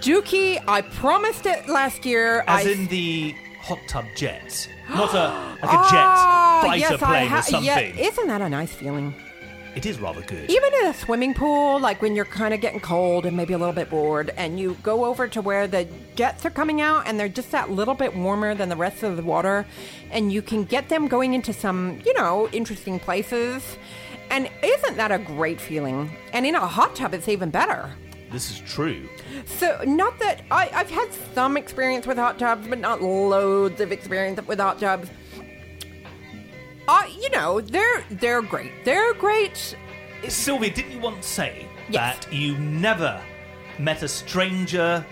[0.00, 2.42] Dukey, I promised it last year.
[2.48, 5.28] As I in the hot tub jet, not a
[5.64, 7.64] like a jet Ah, fighter yes, plane ha- or something.
[7.64, 9.14] Yeah, isn't that a nice feeling?
[9.74, 10.50] It is rather good.
[10.50, 13.58] Even in a swimming pool, like when you're kind of getting cold and maybe a
[13.58, 17.18] little bit bored, and you go over to where the jets are coming out and
[17.18, 19.66] they're just that little bit warmer than the rest of the water,
[20.10, 23.78] and you can get them going into some, you know, interesting places.
[24.30, 26.16] And isn't that a great feeling?
[26.32, 27.90] And in a hot tub, it's even better.
[28.30, 29.08] This is true.
[29.44, 33.92] So, not that I, I've had some experience with hot tubs, but not loads of
[33.92, 35.10] experience with hot tubs.
[36.88, 38.72] Uh, you know, they're they're great.
[38.84, 39.76] They're great.
[40.28, 42.24] Sylvia, didn't you once say Yes.
[42.24, 43.20] that you never
[43.78, 45.04] met a stranger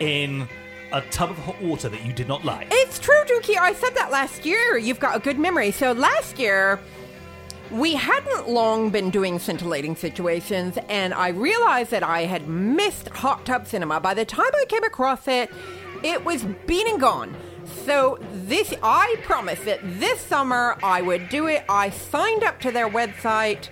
[0.00, 0.46] in
[0.92, 2.68] a tub of hot water that you did not like?
[2.70, 3.56] It's true, Dukey.
[3.58, 4.76] I said that last year.
[4.78, 5.70] You've got a good memory.
[5.70, 6.78] So last year,
[7.70, 13.44] we hadn't long been doing scintillating situations, and I realized that I had missed hot
[13.44, 14.00] tub cinema.
[14.00, 15.50] By the time I came across it,
[16.02, 17.34] it was been and gone.
[17.84, 21.64] So this, I promised that this summer I would do it.
[21.68, 23.68] I signed up to their website.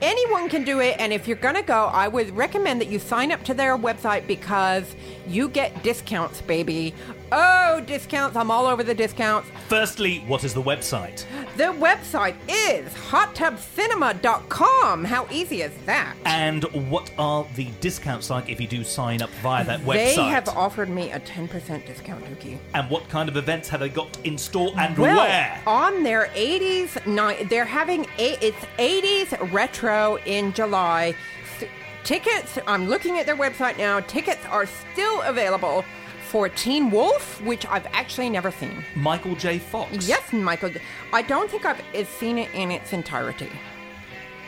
[0.00, 3.32] Anyone can do it, and if you're gonna go, I would recommend that you sign
[3.32, 4.94] up to their website because
[5.26, 6.94] you get discounts, baby.
[7.32, 8.36] Oh, discounts!
[8.36, 9.48] I'm all over the discounts.
[9.66, 11.24] Firstly, what is the website?
[11.58, 15.04] The website is hottubcinema.com.
[15.04, 16.14] How easy is that?
[16.24, 20.14] And what are the discounts like if you do sign up via that website?
[20.14, 22.58] They have offered me a 10% discount, Dukey.
[22.74, 25.60] and what kind of events have they got in store and Well, where?
[25.66, 31.12] on their 80s night, they're having a, it's 80s retro in July.
[31.60, 31.66] S-
[32.04, 33.98] tickets, I'm looking at their website now.
[33.98, 35.84] Tickets are still available
[36.28, 38.84] for Teen Wolf, which I've actually never seen.
[38.94, 39.58] Michael J.
[39.58, 40.06] Fox.
[40.06, 40.70] Yes, Michael.
[41.12, 43.50] I don't think I've seen it in its entirety.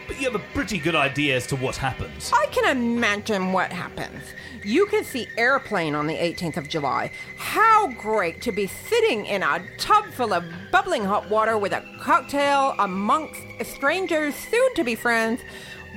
[0.06, 2.30] But you have a pretty good idea as to what happens.
[2.34, 4.22] I can imagine what happens.
[4.62, 7.12] You can see Airplane on the 18th of July.
[7.36, 11.82] How great to be sitting in a tub full of bubbling hot water with a
[12.00, 15.40] cocktail amongst strangers, soon to be friends,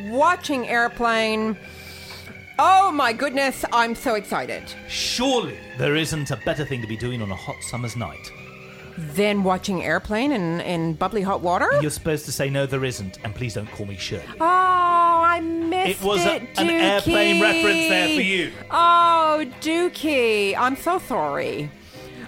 [0.04, 1.58] watching Airplane.
[2.60, 4.64] Oh my goodness, I'm so excited.
[4.88, 8.32] Surely there isn't a better thing to be doing on a hot summer's night.
[8.96, 11.68] Then watching Airplane in, in bubbly hot water?
[11.82, 14.24] You're supposed to say no, there isn't, and please don't call me Shirley.
[14.40, 18.52] Oh, I missed It was a- it, an airplane reference there for you.
[18.70, 21.72] Oh, Dukey, I'm so sorry.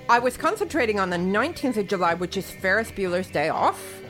[0.10, 4.02] I was concentrating on the 19th of July, which is Ferris Bueller's Day Off.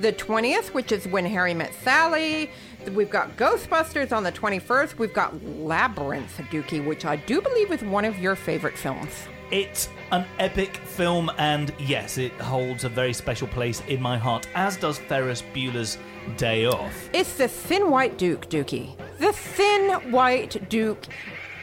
[0.00, 2.50] The 20th, which is When Harry Met Sally.
[2.90, 4.98] We've got Ghostbusters on the 21st.
[4.98, 9.28] We've got Labyrinth, Dukey, which I do believe is one of your favorite films.
[9.50, 14.48] It's an epic film, and yes, it holds a very special place in my heart,
[14.54, 15.98] as does Ferris Bueller's
[16.36, 17.10] Day Off.
[17.12, 18.96] It's the Thin White Duke, Dukey.
[19.18, 21.06] The Thin White Duke.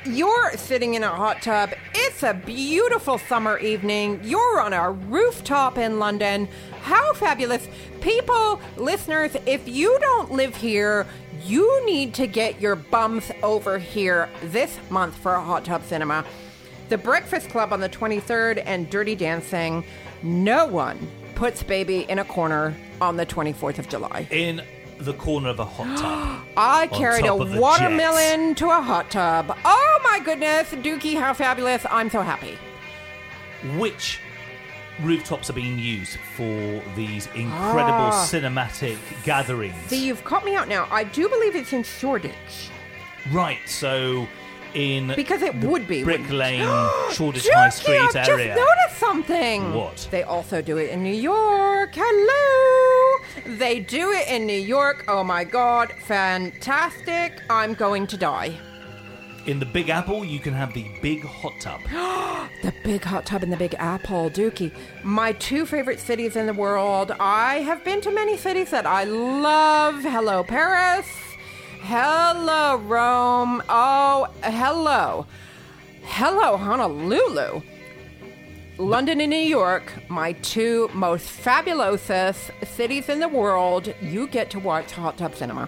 [0.06, 1.74] You're sitting in a hot tub.
[1.94, 4.22] It's a beautiful summer evening.
[4.24, 6.48] You're on a rooftop in London.
[6.82, 7.68] How fabulous.
[8.00, 11.06] People, listeners, if you don't live here,
[11.44, 16.24] you need to get your bums over here this month for a hot tub cinema.
[16.88, 19.84] The Breakfast Club on the 23rd and Dirty Dancing.
[20.24, 24.28] No one puts baby in a corner on the 24th of July.
[24.32, 24.62] In
[25.00, 26.46] the corner of a hot tub.
[26.58, 29.58] I carried a watermelon to a hot tub.
[29.66, 31.86] Oh my goodness, Dukey, how fabulous.
[31.90, 32.58] I'm so happy.
[33.78, 34.20] Which
[35.02, 38.28] rooftops are being used for these incredible Ah.
[38.30, 39.76] cinematic gatherings?
[39.88, 40.88] See, you've caught me out now.
[40.92, 42.70] I do believe it's in Shoreditch.
[43.32, 44.28] Right, so
[44.74, 46.30] in Because it the would be, Brick?
[46.30, 46.68] Lane,
[47.12, 48.56] Shoreditch High Street I've area.
[48.56, 49.74] just noticed something.
[49.74, 50.08] What?
[50.12, 51.92] They also do it in New York.
[51.94, 53.56] Hello.
[53.58, 55.06] They do it in New York.
[55.08, 57.42] Oh my god, fantastic.
[57.50, 58.58] I'm going to die.
[59.46, 61.82] In the Big Apple, you can have the big hot tub.
[62.62, 64.74] The big hot tub in the big apple, Dukey.
[65.02, 67.14] My two favorite cities in the world.
[67.18, 70.02] I have been to many cities that I love.
[70.04, 71.08] Hello, Paris.
[71.82, 73.64] Hello, Rome.
[73.70, 75.26] Oh, hello.
[76.04, 77.62] Hello, Honolulu.
[78.78, 83.94] London and New York, my two most fabulous cities in the world.
[84.02, 85.68] You get to watch hot tub cinema.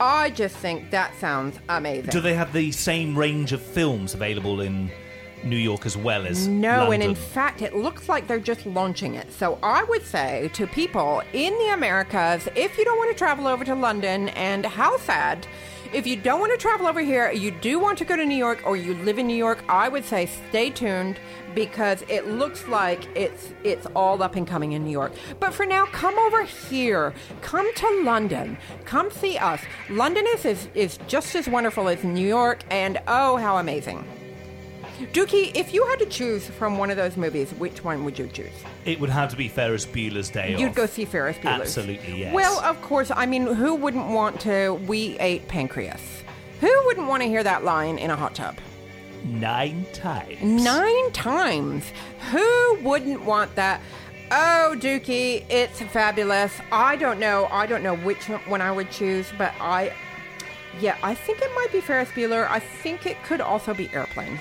[0.00, 2.10] I just think that sounds amazing.
[2.10, 4.90] Do they have the same range of films available in
[5.44, 6.94] New York as well as No, London?
[6.94, 9.32] and in fact, it looks like they're just launching it.
[9.32, 13.46] So I would say to people in the Americas, if you don't want to travel
[13.46, 15.46] over to London, and how sad,
[15.92, 18.36] if you don't want to travel over here, you do want to go to New
[18.36, 21.18] York or you live in New York, I would say stay tuned
[21.54, 25.12] because it looks like it's it's all up and coming in New York.
[25.40, 27.14] But for now, come over here.
[27.40, 28.58] Come to London.
[28.84, 29.60] Come see us.
[29.88, 34.04] London is, is, is just as wonderful as New York, and oh, how amazing.
[35.12, 38.26] Dukey, if you had to choose from one of those movies, which one would you
[38.28, 38.52] choose?
[38.84, 40.74] it would have to be Ferris Bueller's Day You'd Off.
[40.74, 41.60] go see Ferris Bueller.
[41.60, 42.34] Absolutely, yes.
[42.34, 43.10] Well, of course.
[43.14, 44.74] I mean, who wouldn't want to?
[44.86, 46.00] We ate pancreas.
[46.60, 48.56] Who wouldn't want to hear that line in a hot tub?
[49.24, 50.40] Nine times.
[50.42, 51.84] Nine times.
[52.32, 53.80] Who wouldn't want that?
[54.30, 56.52] Oh, Dukey, it's fabulous.
[56.72, 57.46] I don't know.
[57.50, 59.92] I don't know which one I would choose, but I,
[60.80, 62.48] yeah, I think it might be Ferris Bueller.
[62.48, 64.38] I think it could also be Airplane.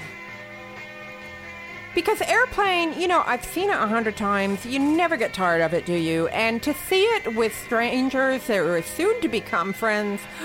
[1.98, 4.64] Because Airplane, you know, I've seen it a hundred times.
[4.68, 6.28] You never get tired of it, do you?
[6.28, 10.22] And to see it with strangers that are soon to become friends,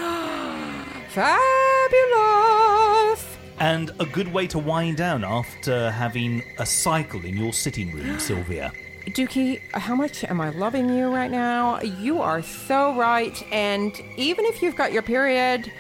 [1.09, 1.37] fabulous.
[3.59, 8.19] And a good way to wind down after having a cycle in your sitting room,
[8.19, 8.73] Sylvia.
[9.09, 11.83] Dukey, how much am I loving you right now?
[11.83, 13.37] You are so right.
[13.53, 15.71] And even if you've got your period,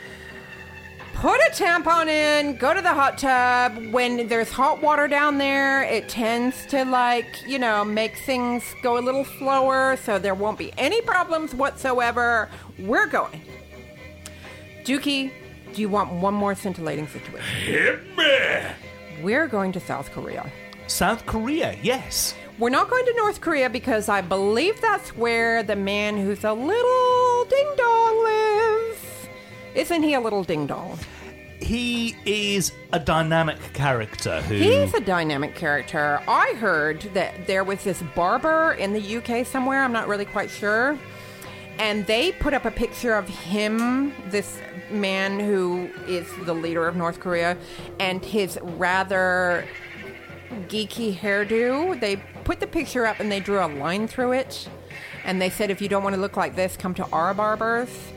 [1.23, 3.93] put a tampon in, go to the hot tub.
[3.93, 8.99] When there's hot water down there, it tends to, like, you know, make things go
[8.99, 12.51] a little slower so there won't be any problems whatsoever.
[12.77, 13.41] We're going.
[14.83, 15.31] Dukey,
[15.73, 17.73] do you want one more scintillating situation?
[17.73, 19.23] Hit me!
[19.23, 20.51] We're going to South Korea.
[20.89, 22.35] South Korea, yes.
[22.59, 26.53] We're not going to North Korea because I believe that's where the man who's a
[26.53, 27.12] little ding dong lives.
[29.75, 30.99] Isn't he a little ding dong?
[31.61, 34.55] He is a dynamic character who.
[34.55, 36.21] He's a dynamic character.
[36.27, 40.51] I heard that there was this barber in the UK somewhere, I'm not really quite
[40.51, 40.99] sure.
[41.79, 44.59] And they put up a picture of him, this
[44.91, 47.57] man who is the leader of North Korea,
[47.99, 49.67] and his rather
[50.69, 51.99] geeky hairdo.
[51.99, 54.69] They put the picture up and they drew a line through it.
[55.25, 58.12] And they said, if you don't want to look like this, come to our barbers.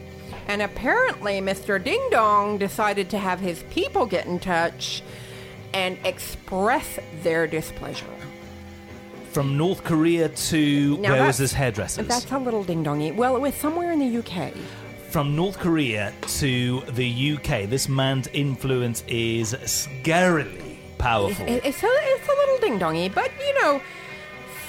[0.48, 1.84] And apparently, Mr.
[1.84, 5.02] Ding Dong decided to have his people get in touch
[5.74, 8.06] and express their displeasure.
[9.32, 10.98] From North Korea to.
[10.98, 12.08] Now where was that's- his hairdressers?
[12.08, 13.14] That's a little ding dongy.
[13.14, 14.54] Well, it was somewhere in the UK.
[15.10, 21.46] From North Korea to the UK, this man's influence is scarily powerful.
[21.48, 23.82] It- It's a, it's a little ding dongy, but you know,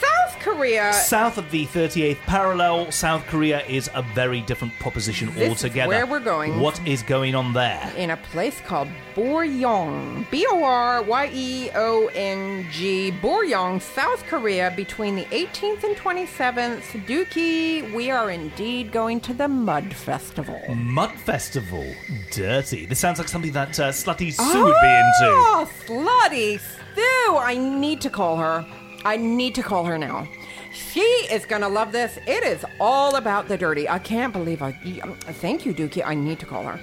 [0.00, 0.92] South Korea.
[0.92, 5.88] South of the 38th parallel, South Korea is a very different proposition This is altogether.
[5.88, 6.60] where we're going.
[6.60, 7.92] What is going on there?
[7.96, 10.28] in a place called Boryeong.
[10.30, 13.12] B O R Y E O N G.
[13.22, 16.82] Boryeong, South Korea, between the 18th and 27th.
[17.06, 20.60] Dukey, we are indeed going to the Mud Festival.
[20.74, 21.84] Mud Festival.
[22.32, 22.86] Dirty.
[22.86, 25.28] This sounds like something that uh, Slutty Sue would be into.
[25.28, 26.60] Oh, slutty
[26.94, 27.36] Sue!
[27.36, 28.64] I need to call her.
[29.06, 30.26] I need to call her now.
[30.72, 31.00] She
[31.30, 32.18] is gonna love this.
[32.26, 33.88] It is all about the dirty.
[33.88, 34.72] I can't believe I.
[34.72, 36.02] Thank you, Dukey.
[36.04, 36.80] I need to call her.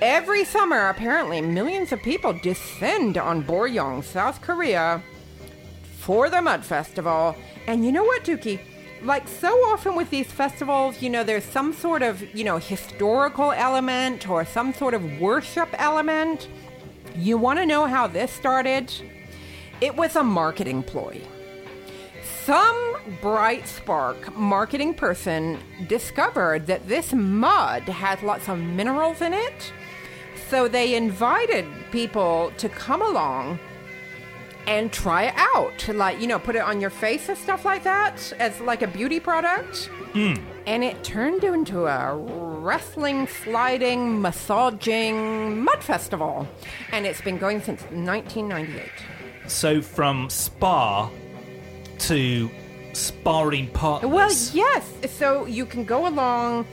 [0.00, 5.02] Every summer, apparently, millions of people descend on Boryeong, South Korea,
[5.98, 7.36] for the Mud Festival.
[7.66, 8.58] And you know what, Dukey?
[9.02, 13.52] Like so often with these festivals, you know, there's some sort of, you know, historical
[13.52, 16.48] element or some sort of worship element.
[17.14, 18.90] You want to know how this started?
[19.80, 21.22] It was a marketing ploy.
[22.44, 25.58] Some bright spark marketing person
[25.88, 29.72] discovered that this mud has lots of minerals in it.
[30.48, 33.58] So they invited people to come along
[34.66, 35.88] and try it out.
[35.88, 38.86] Like, you know, put it on your face and stuff like that as like a
[38.86, 39.86] beauty product.
[40.12, 40.34] Hmm.
[40.66, 46.46] And it turned into a wrestling, sliding, massaging mud festival.
[46.92, 48.90] And it's been going since 1998.
[49.50, 51.10] So from spa
[51.98, 52.50] to
[52.92, 54.10] sparring partners.
[54.10, 54.90] Well, yes.
[55.10, 56.66] So you can go along,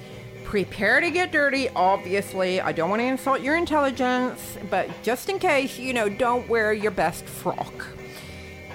[0.46, 2.62] prepare to get dirty, obviously.
[2.62, 6.72] I don't want to insult your intelligence, but just in case, you know, don't wear
[6.72, 7.88] your best frock.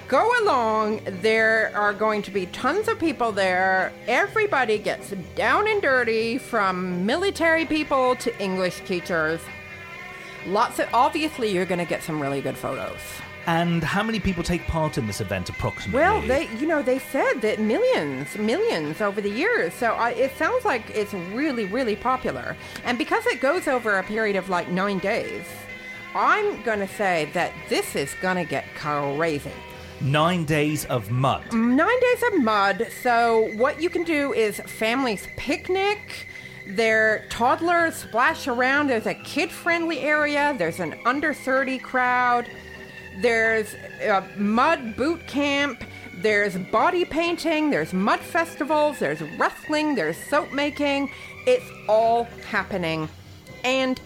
[0.09, 0.99] Go along.
[1.21, 3.93] There are going to be tons of people there.
[4.07, 9.39] Everybody gets down and dirty from military people to English teachers.
[10.45, 12.99] Lots of, obviously, you're going to get some really good photos.
[13.45, 15.99] And how many people take part in this event approximately?
[15.99, 19.73] Well, they, you know, they said that millions, millions over the years.
[19.73, 22.55] So I, it sounds like it's really, really popular.
[22.85, 25.45] And because it goes over a period of like nine days,
[26.15, 29.51] I'm going to say that this is going to get crazy.
[29.99, 31.43] Nine days of mud.
[31.49, 32.87] Mm, nine days of mud.
[33.01, 36.27] So what you can do is families picnic.
[36.67, 38.87] Their toddlers splash around.
[38.87, 40.55] There's a kid-friendly area.
[40.57, 42.49] There's an under 30 crowd.
[43.21, 45.83] There's a mud boot camp.
[46.17, 47.69] There's body painting.
[47.69, 48.99] There's mud festivals.
[48.99, 49.95] There's wrestling.
[49.95, 51.11] There's soap making.
[51.45, 53.09] It's all happening.
[53.63, 53.99] And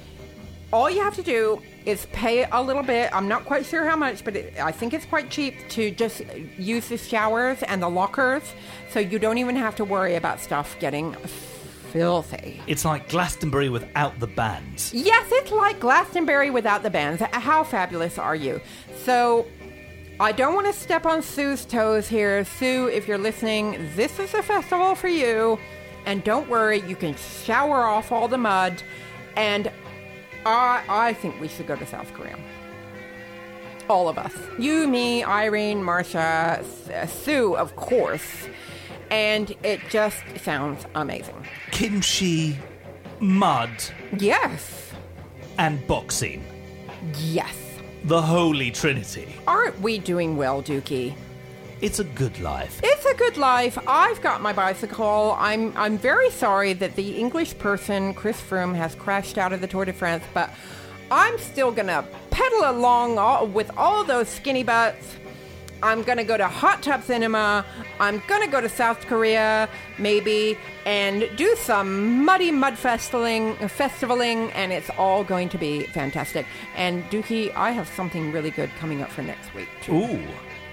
[0.74, 3.10] all you have to do is pay a little bit.
[3.16, 6.22] I'm not quite sure how much, but it, I think it's quite cheap to just
[6.58, 8.43] use the showers and the lockers
[8.91, 11.16] so you don't even have to worry about stuff getting
[11.92, 12.62] filthy.
[12.68, 14.94] It's like Glastonbury without the bands.
[14.94, 17.22] Yes, it's like Glastonbury without the bands.
[17.32, 18.62] How fabulous are you?
[19.04, 19.46] So,
[20.20, 22.44] I don't want to step on Sue's toes here.
[22.44, 25.60] Sue, if you're listening, this is a festival for you.
[26.06, 28.82] And don't worry, you can shower off all the mud.
[29.36, 29.72] And
[30.46, 32.38] I, I think we should go to South Korea.
[33.90, 34.34] All of us.
[34.58, 38.48] You, me, Irene, Marsha, S- uh, Sue, of course.
[39.12, 41.45] And it just sounds amazing.
[41.72, 42.58] Kimchi,
[43.20, 43.70] mud,
[44.18, 44.91] Yes.
[45.58, 46.43] and boxing.
[47.20, 47.55] Yes.
[48.03, 49.36] The Holy Trinity.
[49.47, 51.14] Aren't we doing well, Dukey?
[51.82, 52.80] It's a good life.
[52.84, 53.78] It's a good life.
[53.88, 55.36] I've got my bicycle.
[55.38, 59.68] I'm I'm very sorry that the English person Chris Froome has crashed out of the
[59.68, 60.49] Tour de France, but
[61.12, 65.05] I'm still gonna pedal along all, with all those skinny butts.
[65.84, 67.64] I'm gonna go to Hot Tub Cinema.
[68.00, 69.70] I'm gonna go to South Korea,
[70.00, 76.46] maybe, and do some muddy mud festivaling, festivaling, and it's all going to be fantastic.
[76.76, 79.70] And Dukey, I have something really good coming up for next week.
[79.84, 79.94] Too.
[79.96, 80.20] Ooh,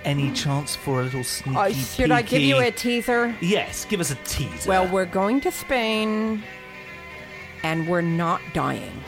[0.04, 3.34] any chance for a little sneaky Uh, should I give you a teaser?
[3.40, 4.68] Yes, give us a teaser.
[4.68, 6.42] Well, we're going to Spain
[7.62, 9.02] and we're not dying.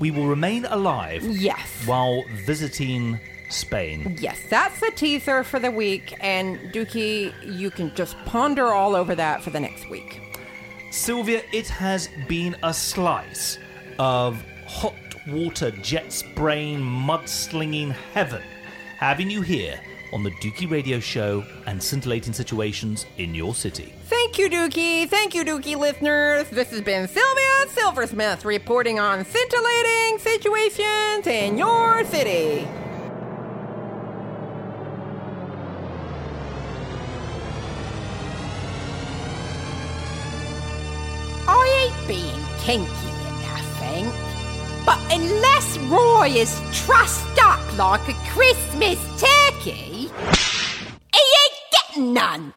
[0.00, 1.68] we will remain alive Yes.
[1.84, 3.18] while visiting
[3.48, 4.16] Spain.
[4.20, 6.14] Yes, that's the teaser for the week.
[6.20, 10.20] And Dukey, you can just ponder all over that for the next week.
[10.90, 13.58] Sylvia, it has been a slice
[13.98, 14.94] of hot
[15.26, 18.42] water jet spraying, mudslinging heaven
[18.98, 19.78] having you here
[20.12, 23.92] on the Dukey Radio Show and scintillating situations in your city.
[24.06, 25.08] Thank you, Dukey.
[25.08, 26.48] Thank you, Dukey listeners.
[26.50, 32.66] This has been Sylvia Silversmith reporting on scintillating situations in your city.
[42.68, 44.12] Kinky enough, ain't.
[44.84, 46.52] But unless Roy is
[46.84, 50.10] trussed up like a Christmas turkey,
[51.14, 52.52] he ain't getting none.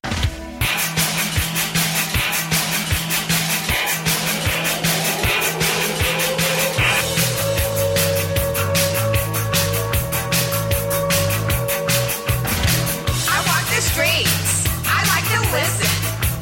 [13.29, 14.67] I walk the streets.
[14.83, 15.91] I like to listen.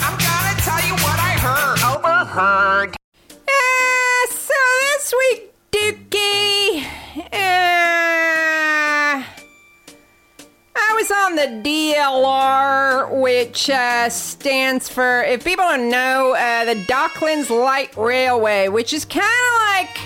[0.02, 1.78] I'm gonna tell you what I heard.
[1.94, 2.99] Overheard.
[11.30, 17.96] On the DLR, which uh, stands for, if people don't know, uh, the Docklands Light
[17.96, 20.00] Railway, which is kind of like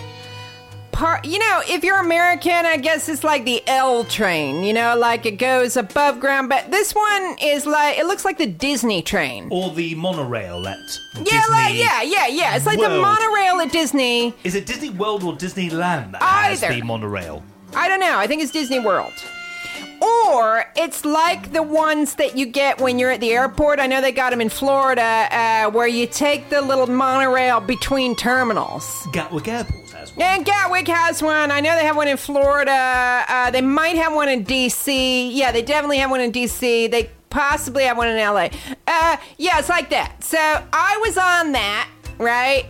[0.92, 4.98] part, you know, if you're American, I guess it's like the L train, you know,
[4.98, 9.02] like it goes above ground, but this one is like, it looks like the Disney
[9.02, 9.48] train.
[9.50, 10.78] Or the monorail at
[11.16, 11.38] Yeah, Disney.
[11.52, 12.56] like, yeah, yeah, yeah.
[12.58, 13.02] It's like the World.
[13.02, 14.34] monorail at Disney.
[14.44, 16.76] Is it Disney World or Disneyland that has Either.
[16.76, 17.44] the monorail?
[17.76, 18.18] I don't know.
[18.20, 19.14] I think it's Disney World.
[20.04, 23.80] Or it's like the ones that you get when you're at the airport.
[23.80, 28.16] I know they got them in Florida, uh, where you take the little monorail between
[28.16, 29.08] terminals.
[29.14, 30.26] Gatwick Airport has one.
[30.26, 31.52] And Gatwick has one.
[31.52, 33.24] I know they have one in Florida.
[33.30, 35.30] Uh, they might have one in DC.
[35.34, 36.92] Yeah, they definitely have one in DC.
[36.92, 38.50] They possibly have one in LA.
[38.86, 40.22] Uh, yeah, it's like that.
[40.24, 42.66] So I was on that, right?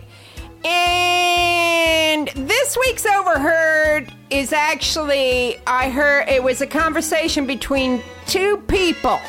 [0.64, 9.20] And this week's overheard is actually, I heard it was a conversation between two people.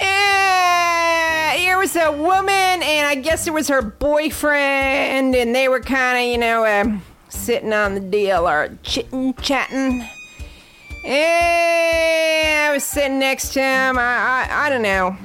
[0.00, 5.80] Uh, here was a woman, and I guess it was her boyfriend, and they were
[5.80, 6.98] kind of, you know, uh,
[7.28, 10.06] sitting on the deal or chitting, chatting.
[11.04, 13.98] And I was sitting next to him.
[13.98, 14.02] I,
[14.50, 15.16] I, I don't know.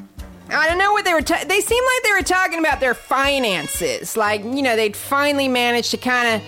[0.49, 1.21] I don't know what they were.
[1.21, 4.15] Ta- they seemed like they were talking about their finances.
[4.15, 6.47] Like, you know, they'd finally managed to kind of.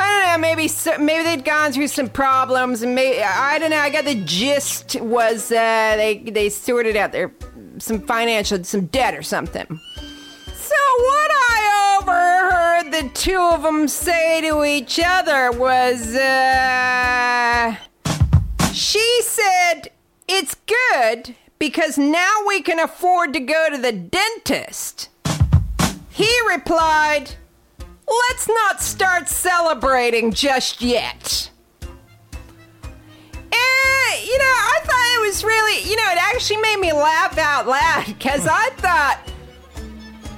[0.00, 0.48] I don't know.
[0.48, 3.78] Maybe maybe they'd gone through some problems, and maybe I don't know.
[3.78, 7.30] I got the gist was uh, they they sorted out their
[7.78, 9.66] some financial some debt or something.
[9.66, 17.76] So what I overheard the two of them say to each other was, uh,
[18.72, 19.90] she said,
[20.26, 25.10] "It's good because now we can afford to go to the dentist."
[26.08, 27.36] He replied,
[28.10, 31.50] Let's not start celebrating just yet.
[31.82, 31.86] Eh,
[34.24, 37.68] you know, I thought it was really, you know, it actually made me laugh out
[37.68, 39.20] loud because I thought,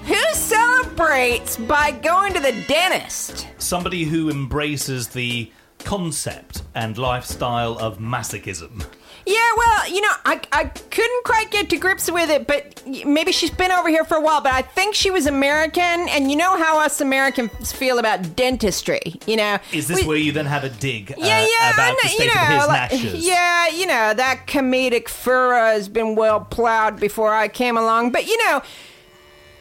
[0.04, 3.46] who celebrates by going to the dentist?
[3.56, 8.84] Somebody who embraces the concept and lifestyle of masochism.
[9.24, 13.30] Yeah, well, you know, I, I couldn't quite get to grips with it, but maybe
[13.30, 16.36] she's been over here for a while, but I think she was American, and you
[16.36, 19.58] know how us Americans feel about dentistry, you know?
[19.72, 22.08] Is this We- where you then have a dig uh, yeah, yeah, about I the
[22.08, 26.40] state you know, of his like- yeah, you know that comedic furrow has been well
[26.40, 28.60] plowed before I came along, but you know,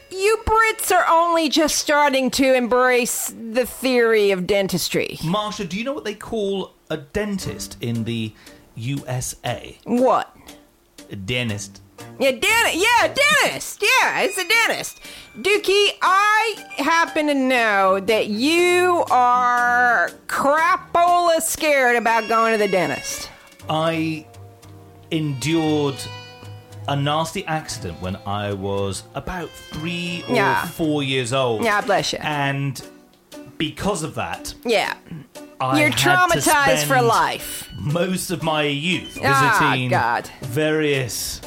[0.09, 5.18] you Brits are only just starting to embrace the theory of dentistry.
[5.22, 8.34] Marsha, do you know what they call a dentist in the
[8.76, 9.78] USA?
[9.84, 10.36] What?
[11.11, 11.82] A dentist.
[12.19, 12.76] Yeah, dentist.
[12.76, 13.82] Yeah, dentist.
[13.84, 14.99] Yeah, it's a dentist.
[15.38, 23.30] Dukey, I happen to know that you are crapola scared about going to the dentist.
[23.69, 24.26] I
[25.11, 25.95] endured
[26.88, 30.65] a nasty accident when I was about three or Yeah.
[30.65, 31.63] four years old.
[31.63, 32.19] Yeah, bless you.
[32.22, 32.82] And
[33.62, 34.95] because of that, Yeah.
[35.59, 37.70] I You're had to traumatized for spend life.
[37.78, 40.28] Most of my youth Ah, visiting God.
[40.41, 41.39] various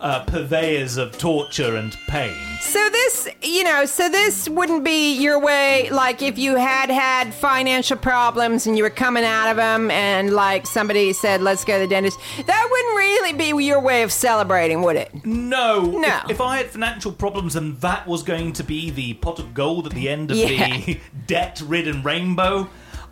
[0.00, 2.36] uh, purveyors of torture and pain.
[2.60, 5.88] So this, you know, so this wouldn't be your way.
[5.90, 10.32] Like if you had had financial problems and you were coming out of them, and
[10.32, 14.12] like somebody said, "Let's go to the dentist," that wouldn't really be your way of
[14.12, 15.10] celebrating, would it?
[15.24, 15.82] No.
[15.86, 16.20] No.
[16.24, 19.54] If, if I had financial problems and that was going to be the pot of
[19.54, 20.80] gold at the end of Yeah.
[20.86, 22.68] the debt ridden rainbow,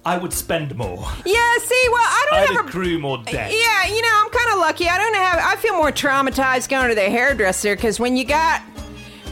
[0.07, 1.05] I would spend more.
[1.27, 1.59] Yeah.
[1.59, 2.69] See, well, I don't I'd have a.
[2.69, 3.51] accrue more debt.
[3.51, 4.89] Yeah, you know, I'm kind of lucky.
[4.89, 5.41] I don't have.
[5.43, 8.61] I feel more traumatized going to the hairdresser because when you got,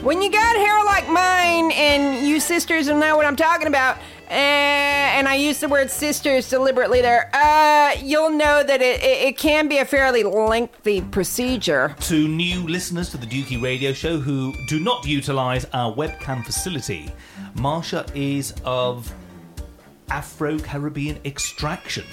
[0.03, 3.99] when you got hair like mine, and you sisters will know what I'm talking about.
[4.27, 7.31] Uh, and I use the word sisters deliberately there.
[7.35, 11.95] Uh, you'll know that it, it, it can be a fairly lengthy procedure.
[12.01, 17.13] To new listeners to the Dukey Radio Show who do not utilize our webcam facility,
[17.55, 19.13] Marsha is of
[20.11, 22.05] Afro Caribbean extraction.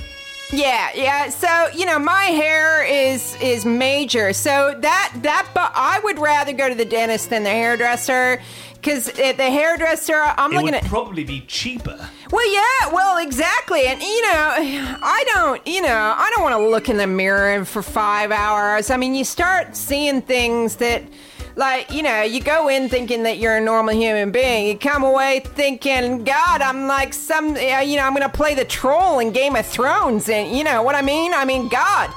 [0.54, 1.30] Yeah, yeah.
[1.30, 4.34] So you know, my hair is is major.
[4.34, 8.42] So that that, but I would rather go to the dentist than the hairdresser,
[8.74, 10.86] Because at the hairdresser, I'm it looking would at.
[10.86, 12.10] probably be cheaper.
[12.32, 13.86] Well, yeah, well, exactly.
[13.86, 14.56] And, you know,
[15.02, 18.90] I don't, you know, I don't want to look in the mirror for five hours.
[18.90, 21.04] I mean, you start seeing things that,
[21.62, 24.68] like, you know, you go in thinking that you're a normal human being.
[24.68, 28.56] You come away thinking, God, I'm like some, uh, you know, I'm going to play
[28.56, 30.28] the troll in Game of Thrones.
[30.28, 31.34] And, you know what I mean?
[31.34, 32.12] I mean, God.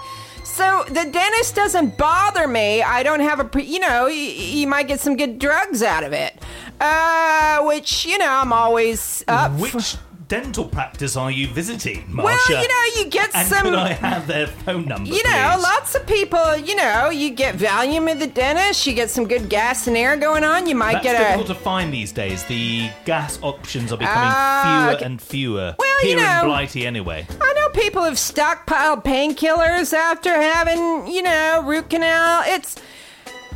[0.44, 2.82] So the dentist doesn't bother me.
[2.82, 6.04] I don't have a, pre- you know, you, you might get some good drugs out
[6.04, 6.32] of it.
[6.80, 9.76] Uh, which, you know, I'm always up for.
[9.76, 9.96] Which
[10.28, 12.24] dental practice are you visiting, Marsha?
[12.24, 13.62] Well, you know, you get and some.
[13.62, 15.10] could I have their phone number?
[15.10, 15.62] You know, please?
[15.62, 19.48] lots of people, you know, you get Valium at the dentist, you get some good
[19.48, 21.54] gas and air going on, you might That's get difficult a.
[21.54, 22.44] to find these days.
[22.44, 25.04] The gas options are becoming Ah, fewer okay.
[25.04, 25.74] and fewer.
[25.78, 27.26] Well, you here know- in Blighty, anyway.
[27.40, 32.42] I know people have stockpiled painkillers after having, you know, root canal.
[32.46, 32.76] It's.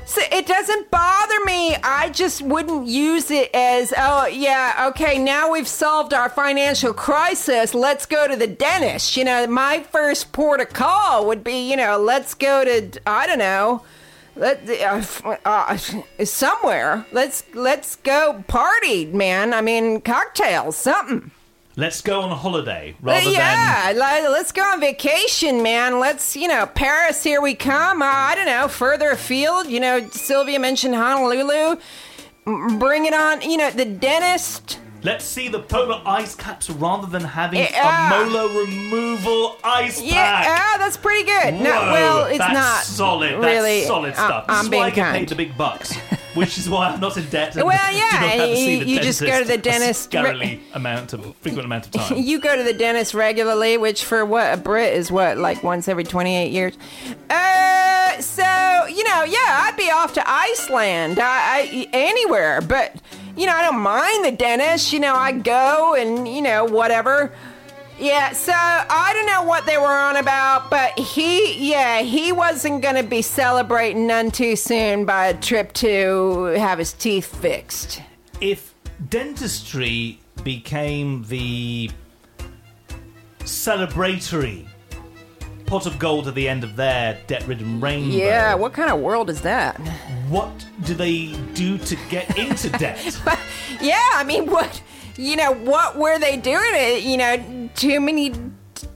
[0.09, 1.77] So it doesn't bother me.
[1.77, 7.75] I just wouldn't use it as, oh, yeah, okay, now we've solved our financial crisis.
[7.75, 9.19] Let's go to the dentist.
[9.19, 13.27] You know, my first port of call would be, you know, let's go to, I
[13.27, 13.83] don't know,
[14.35, 15.03] let uh,
[15.45, 17.05] uh, somewhere.
[17.13, 19.53] Let's let's go party, man.
[19.53, 21.33] I mean, cocktails, something.
[21.79, 26.01] Let's go on a holiday rather than yeah, let's go on vacation, man.
[26.01, 28.03] Let's, you know, Paris, here we come.
[28.03, 29.69] Uh, I don't know, further afield.
[29.69, 31.77] You know, Sylvia mentioned Honolulu.
[32.45, 33.43] Bring it on.
[33.43, 34.81] You know, the dentist.
[35.05, 38.23] let's see the polar ice caps rather than having Yeah.
[38.23, 40.11] a molar removal ice pack.
[40.11, 41.55] Yeah, ah, that's pretty good.
[41.63, 43.35] no, well, it's that's not solid.
[43.35, 43.83] That's really.
[43.85, 44.47] solid uh, stuff.
[44.49, 45.95] This I'm is being why I get paid the big bucks,
[46.35, 47.57] which is why I'm not in debt.
[47.57, 50.41] And Well, yeah, have to see you- you just go to dentist the a dentist
[50.41, 52.19] re- amount of frequent amount of time.
[52.29, 55.89] You go to the dentist regularly, which for what a Brit is what like once
[55.89, 56.77] every twenty eight years.
[57.31, 62.95] Uh, so you know, yeah, I'd be off to Iceland, I, I anywhere, but
[63.37, 64.93] you know, I don't mind the dentist.
[64.93, 67.33] You know, I go and you know whatever.
[68.01, 72.81] Yeah, so I don't know what they were on about, but he, yeah, he wasn't
[72.81, 78.01] gonna be celebrating none too soon by a trip to have his teeth fixed.
[78.41, 78.73] if
[79.11, 81.91] dentistry became the
[83.41, 84.67] celebratory
[85.67, 89.29] pot of gold at the end of their debt-ridden rainbow, Yeah, what kind of world
[89.29, 89.77] is that?
[90.29, 90.51] what
[90.85, 93.19] do they do to get into debt?
[93.81, 94.81] Yeah, I mean, what
[95.19, 96.71] you know, what were they doing?
[96.75, 98.33] It you know, too many,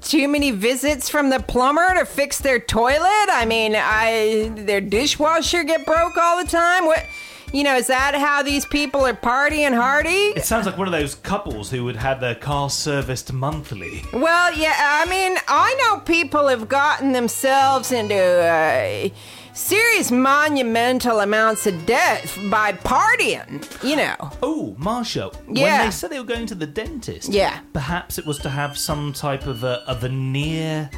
[0.00, 3.28] too many visits from the plumber to fix their toilet.
[3.30, 6.86] I mean, I their dishwasher get broke all the time.
[6.86, 7.04] What,
[7.52, 10.32] you know, is that how these people are partying hardy?
[10.36, 14.04] It sounds like one of those couples who would have their car serviced monthly.
[14.12, 19.08] Well, yeah, I mean, I know people have gotten themselves into uh,
[19.54, 23.62] serious monumental amounts of debt by partying.
[23.84, 24.16] You know.
[24.42, 25.78] Oh, Marsha, Yeah.
[25.78, 27.58] when they said they were going to the dentist, Yeah.
[27.72, 30.90] perhaps it was to have some type of a, a veneer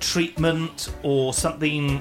[0.00, 2.00] treatment or something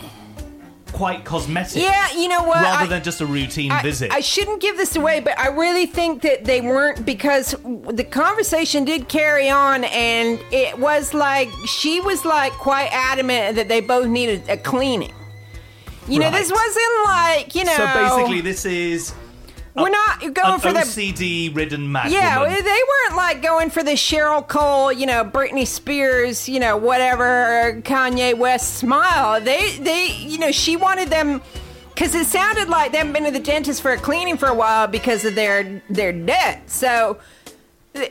[0.91, 1.81] quite cosmetic.
[1.81, 2.61] Yeah, you know what?
[2.61, 4.11] Rather I- than just a routine I, visit.
[4.11, 7.53] I shouldn't give this away, but I really think that they weren't because
[7.89, 13.67] the conversation did carry on, and it was like she was like quite adamant that
[13.67, 15.11] they both needed a cleaning.
[16.07, 17.75] You know, this wasn't like you know.
[17.75, 19.13] so basically, this is
[19.75, 20.79] we're not going an for the.
[20.79, 22.63] OCD-ridden mad Yeah, woman.
[22.63, 27.81] they weren't like going for the Cheryl Cole, you know, Britney Spears, you know, whatever
[27.83, 29.41] Kanye West smile.
[29.41, 31.41] They, they, you know, she wanted them
[31.93, 34.53] because it sounded like they haven't been to the dentist for a cleaning for a
[34.53, 36.69] while because of their their debt.
[36.69, 37.19] So,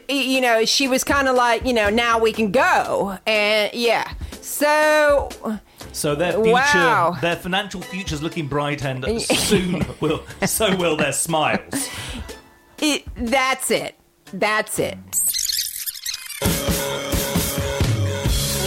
[0.09, 4.13] you know, she was kind of like, you know, now we can go, and yeah.
[4.43, 5.31] So,
[5.95, 7.17] So their future, Wow.
[7.21, 11.89] their financial future's looking bright, and soon will so will their smiles.
[12.79, 13.95] it, that's it.
[14.33, 14.99] That's it.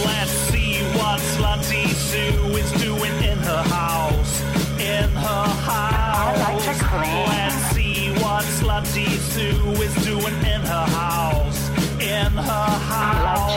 [0.04, 4.40] Let's see what Slutty Sue is doing in her house.
[4.80, 6.16] In her house.
[6.18, 7.26] I like to clean.
[7.28, 11.68] Let's see what Slutty Sue is doing in her house.
[12.00, 13.47] In her house.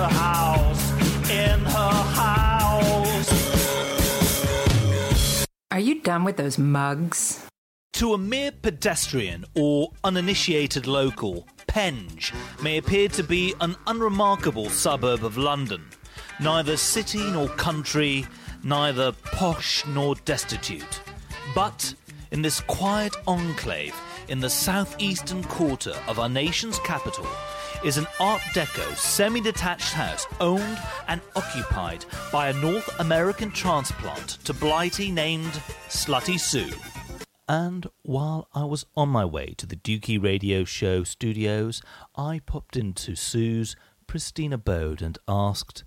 [0.00, 0.90] Her house.
[1.30, 3.30] In her house.
[5.70, 7.46] Are you done with those mugs?
[7.94, 12.32] To a mere pedestrian or uninitiated local, Penge
[12.62, 15.84] may appear to be an unremarkable suburb of London,
[16.40, 18.26] neither city nor country,
[18.64, 21.00] neither posh nor destitute.
[21.54, 21.94] But
[22.30, 23.94] in this quiet enclave
[24.28, 27.26] in the southeastern quarter of our nation's capital,
[27.84, 34.38] is an Art Deco semi detached house owned and occupied by a North American transplant
[34.44, 35.52] to Blighty named
[35.88, 36.70] Slutty Sue.
[37.48, 41.82] And while I was on my way to the Dukey Radio Show studios,
[42.14, 43.74] I popped into Sue's
[44.06, 45.84] pristine abode and asked,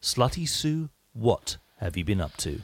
[0.00, 2.60] Slutty Sue, what have you been up to?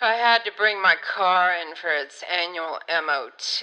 [0.00, 3.62] I had to bring my car in for its annual MOT.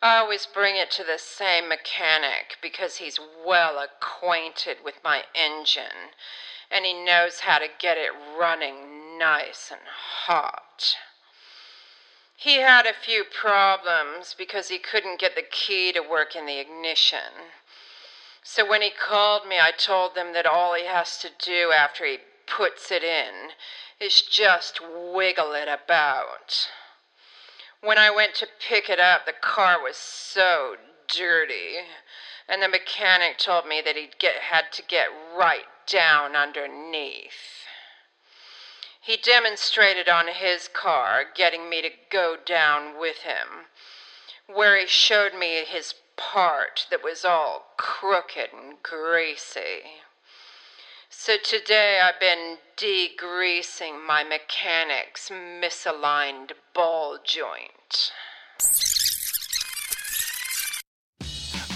[0.00, 6.14] I always bring it to the same mechanic because he's well acquainted with my engine
[6.70, 9.80] and he knows how to get it running nice and
[10.26, 10.96] hot.
[12.36, 16.60] He had a few problems because he couldn't get the key to work in the
[16.60, 17.50] ignition.
[18.44, 22.06] So when he called me, I told them that all he has to do after
[22.06, 23.50] he puts it in
[23.98, 26.68] is just wiggle it about.
[27.80, 30.76] When I went to pick it up, the car was so
[31.06, 31.78] dirty,
[32.48, 37.66] and the mechanic told me that he'd get, had to get right down underneath.
[39.00, 43.66] He demonstrated on his car, getting me to go down with him,
[44.46, 50.02] where he showed me his part that was all crooked and greasy.
[51.10, 58.12] So today I've been degreasing my mechanic's misaligned ball joint.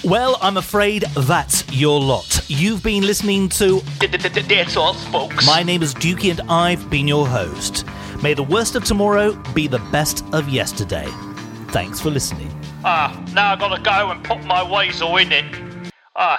[0.05, 2.45] Well, I'm afraid that's your lot.
[2.49, 5.47] You've been listening to That's all, folks.
[5.47, 7.87] My name is Dukey and I've been your host.
[8.23, 11.09] May the worst of tomorrow be the best of yesterday.
[11.69, 12.51] Thanks for listening.
[12.85, 15.93] Ah, now I've gotta go and put my weasel in it.
[16.17, 16.39] Ah,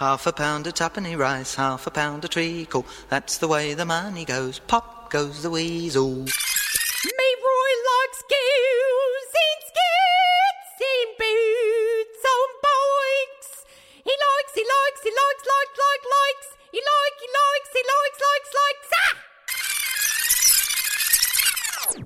[0.00, 2.86] Half a pound of tuppenny rice, half a pound of treacle.
[3.10, 4.58] That's the way the money goes.
[4.58, 6.14] Pop goes the weasel.
[6.14, 13.66] Me Roy likes girls in skirts, in boots, on bikes.
[14.02, 16.48] He likes, he likes, he likes, likes, likes, likes.
[16.72, 18.88] He likes, he likes, he likes, likes, likes.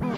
[0.02, 0.13] Ah!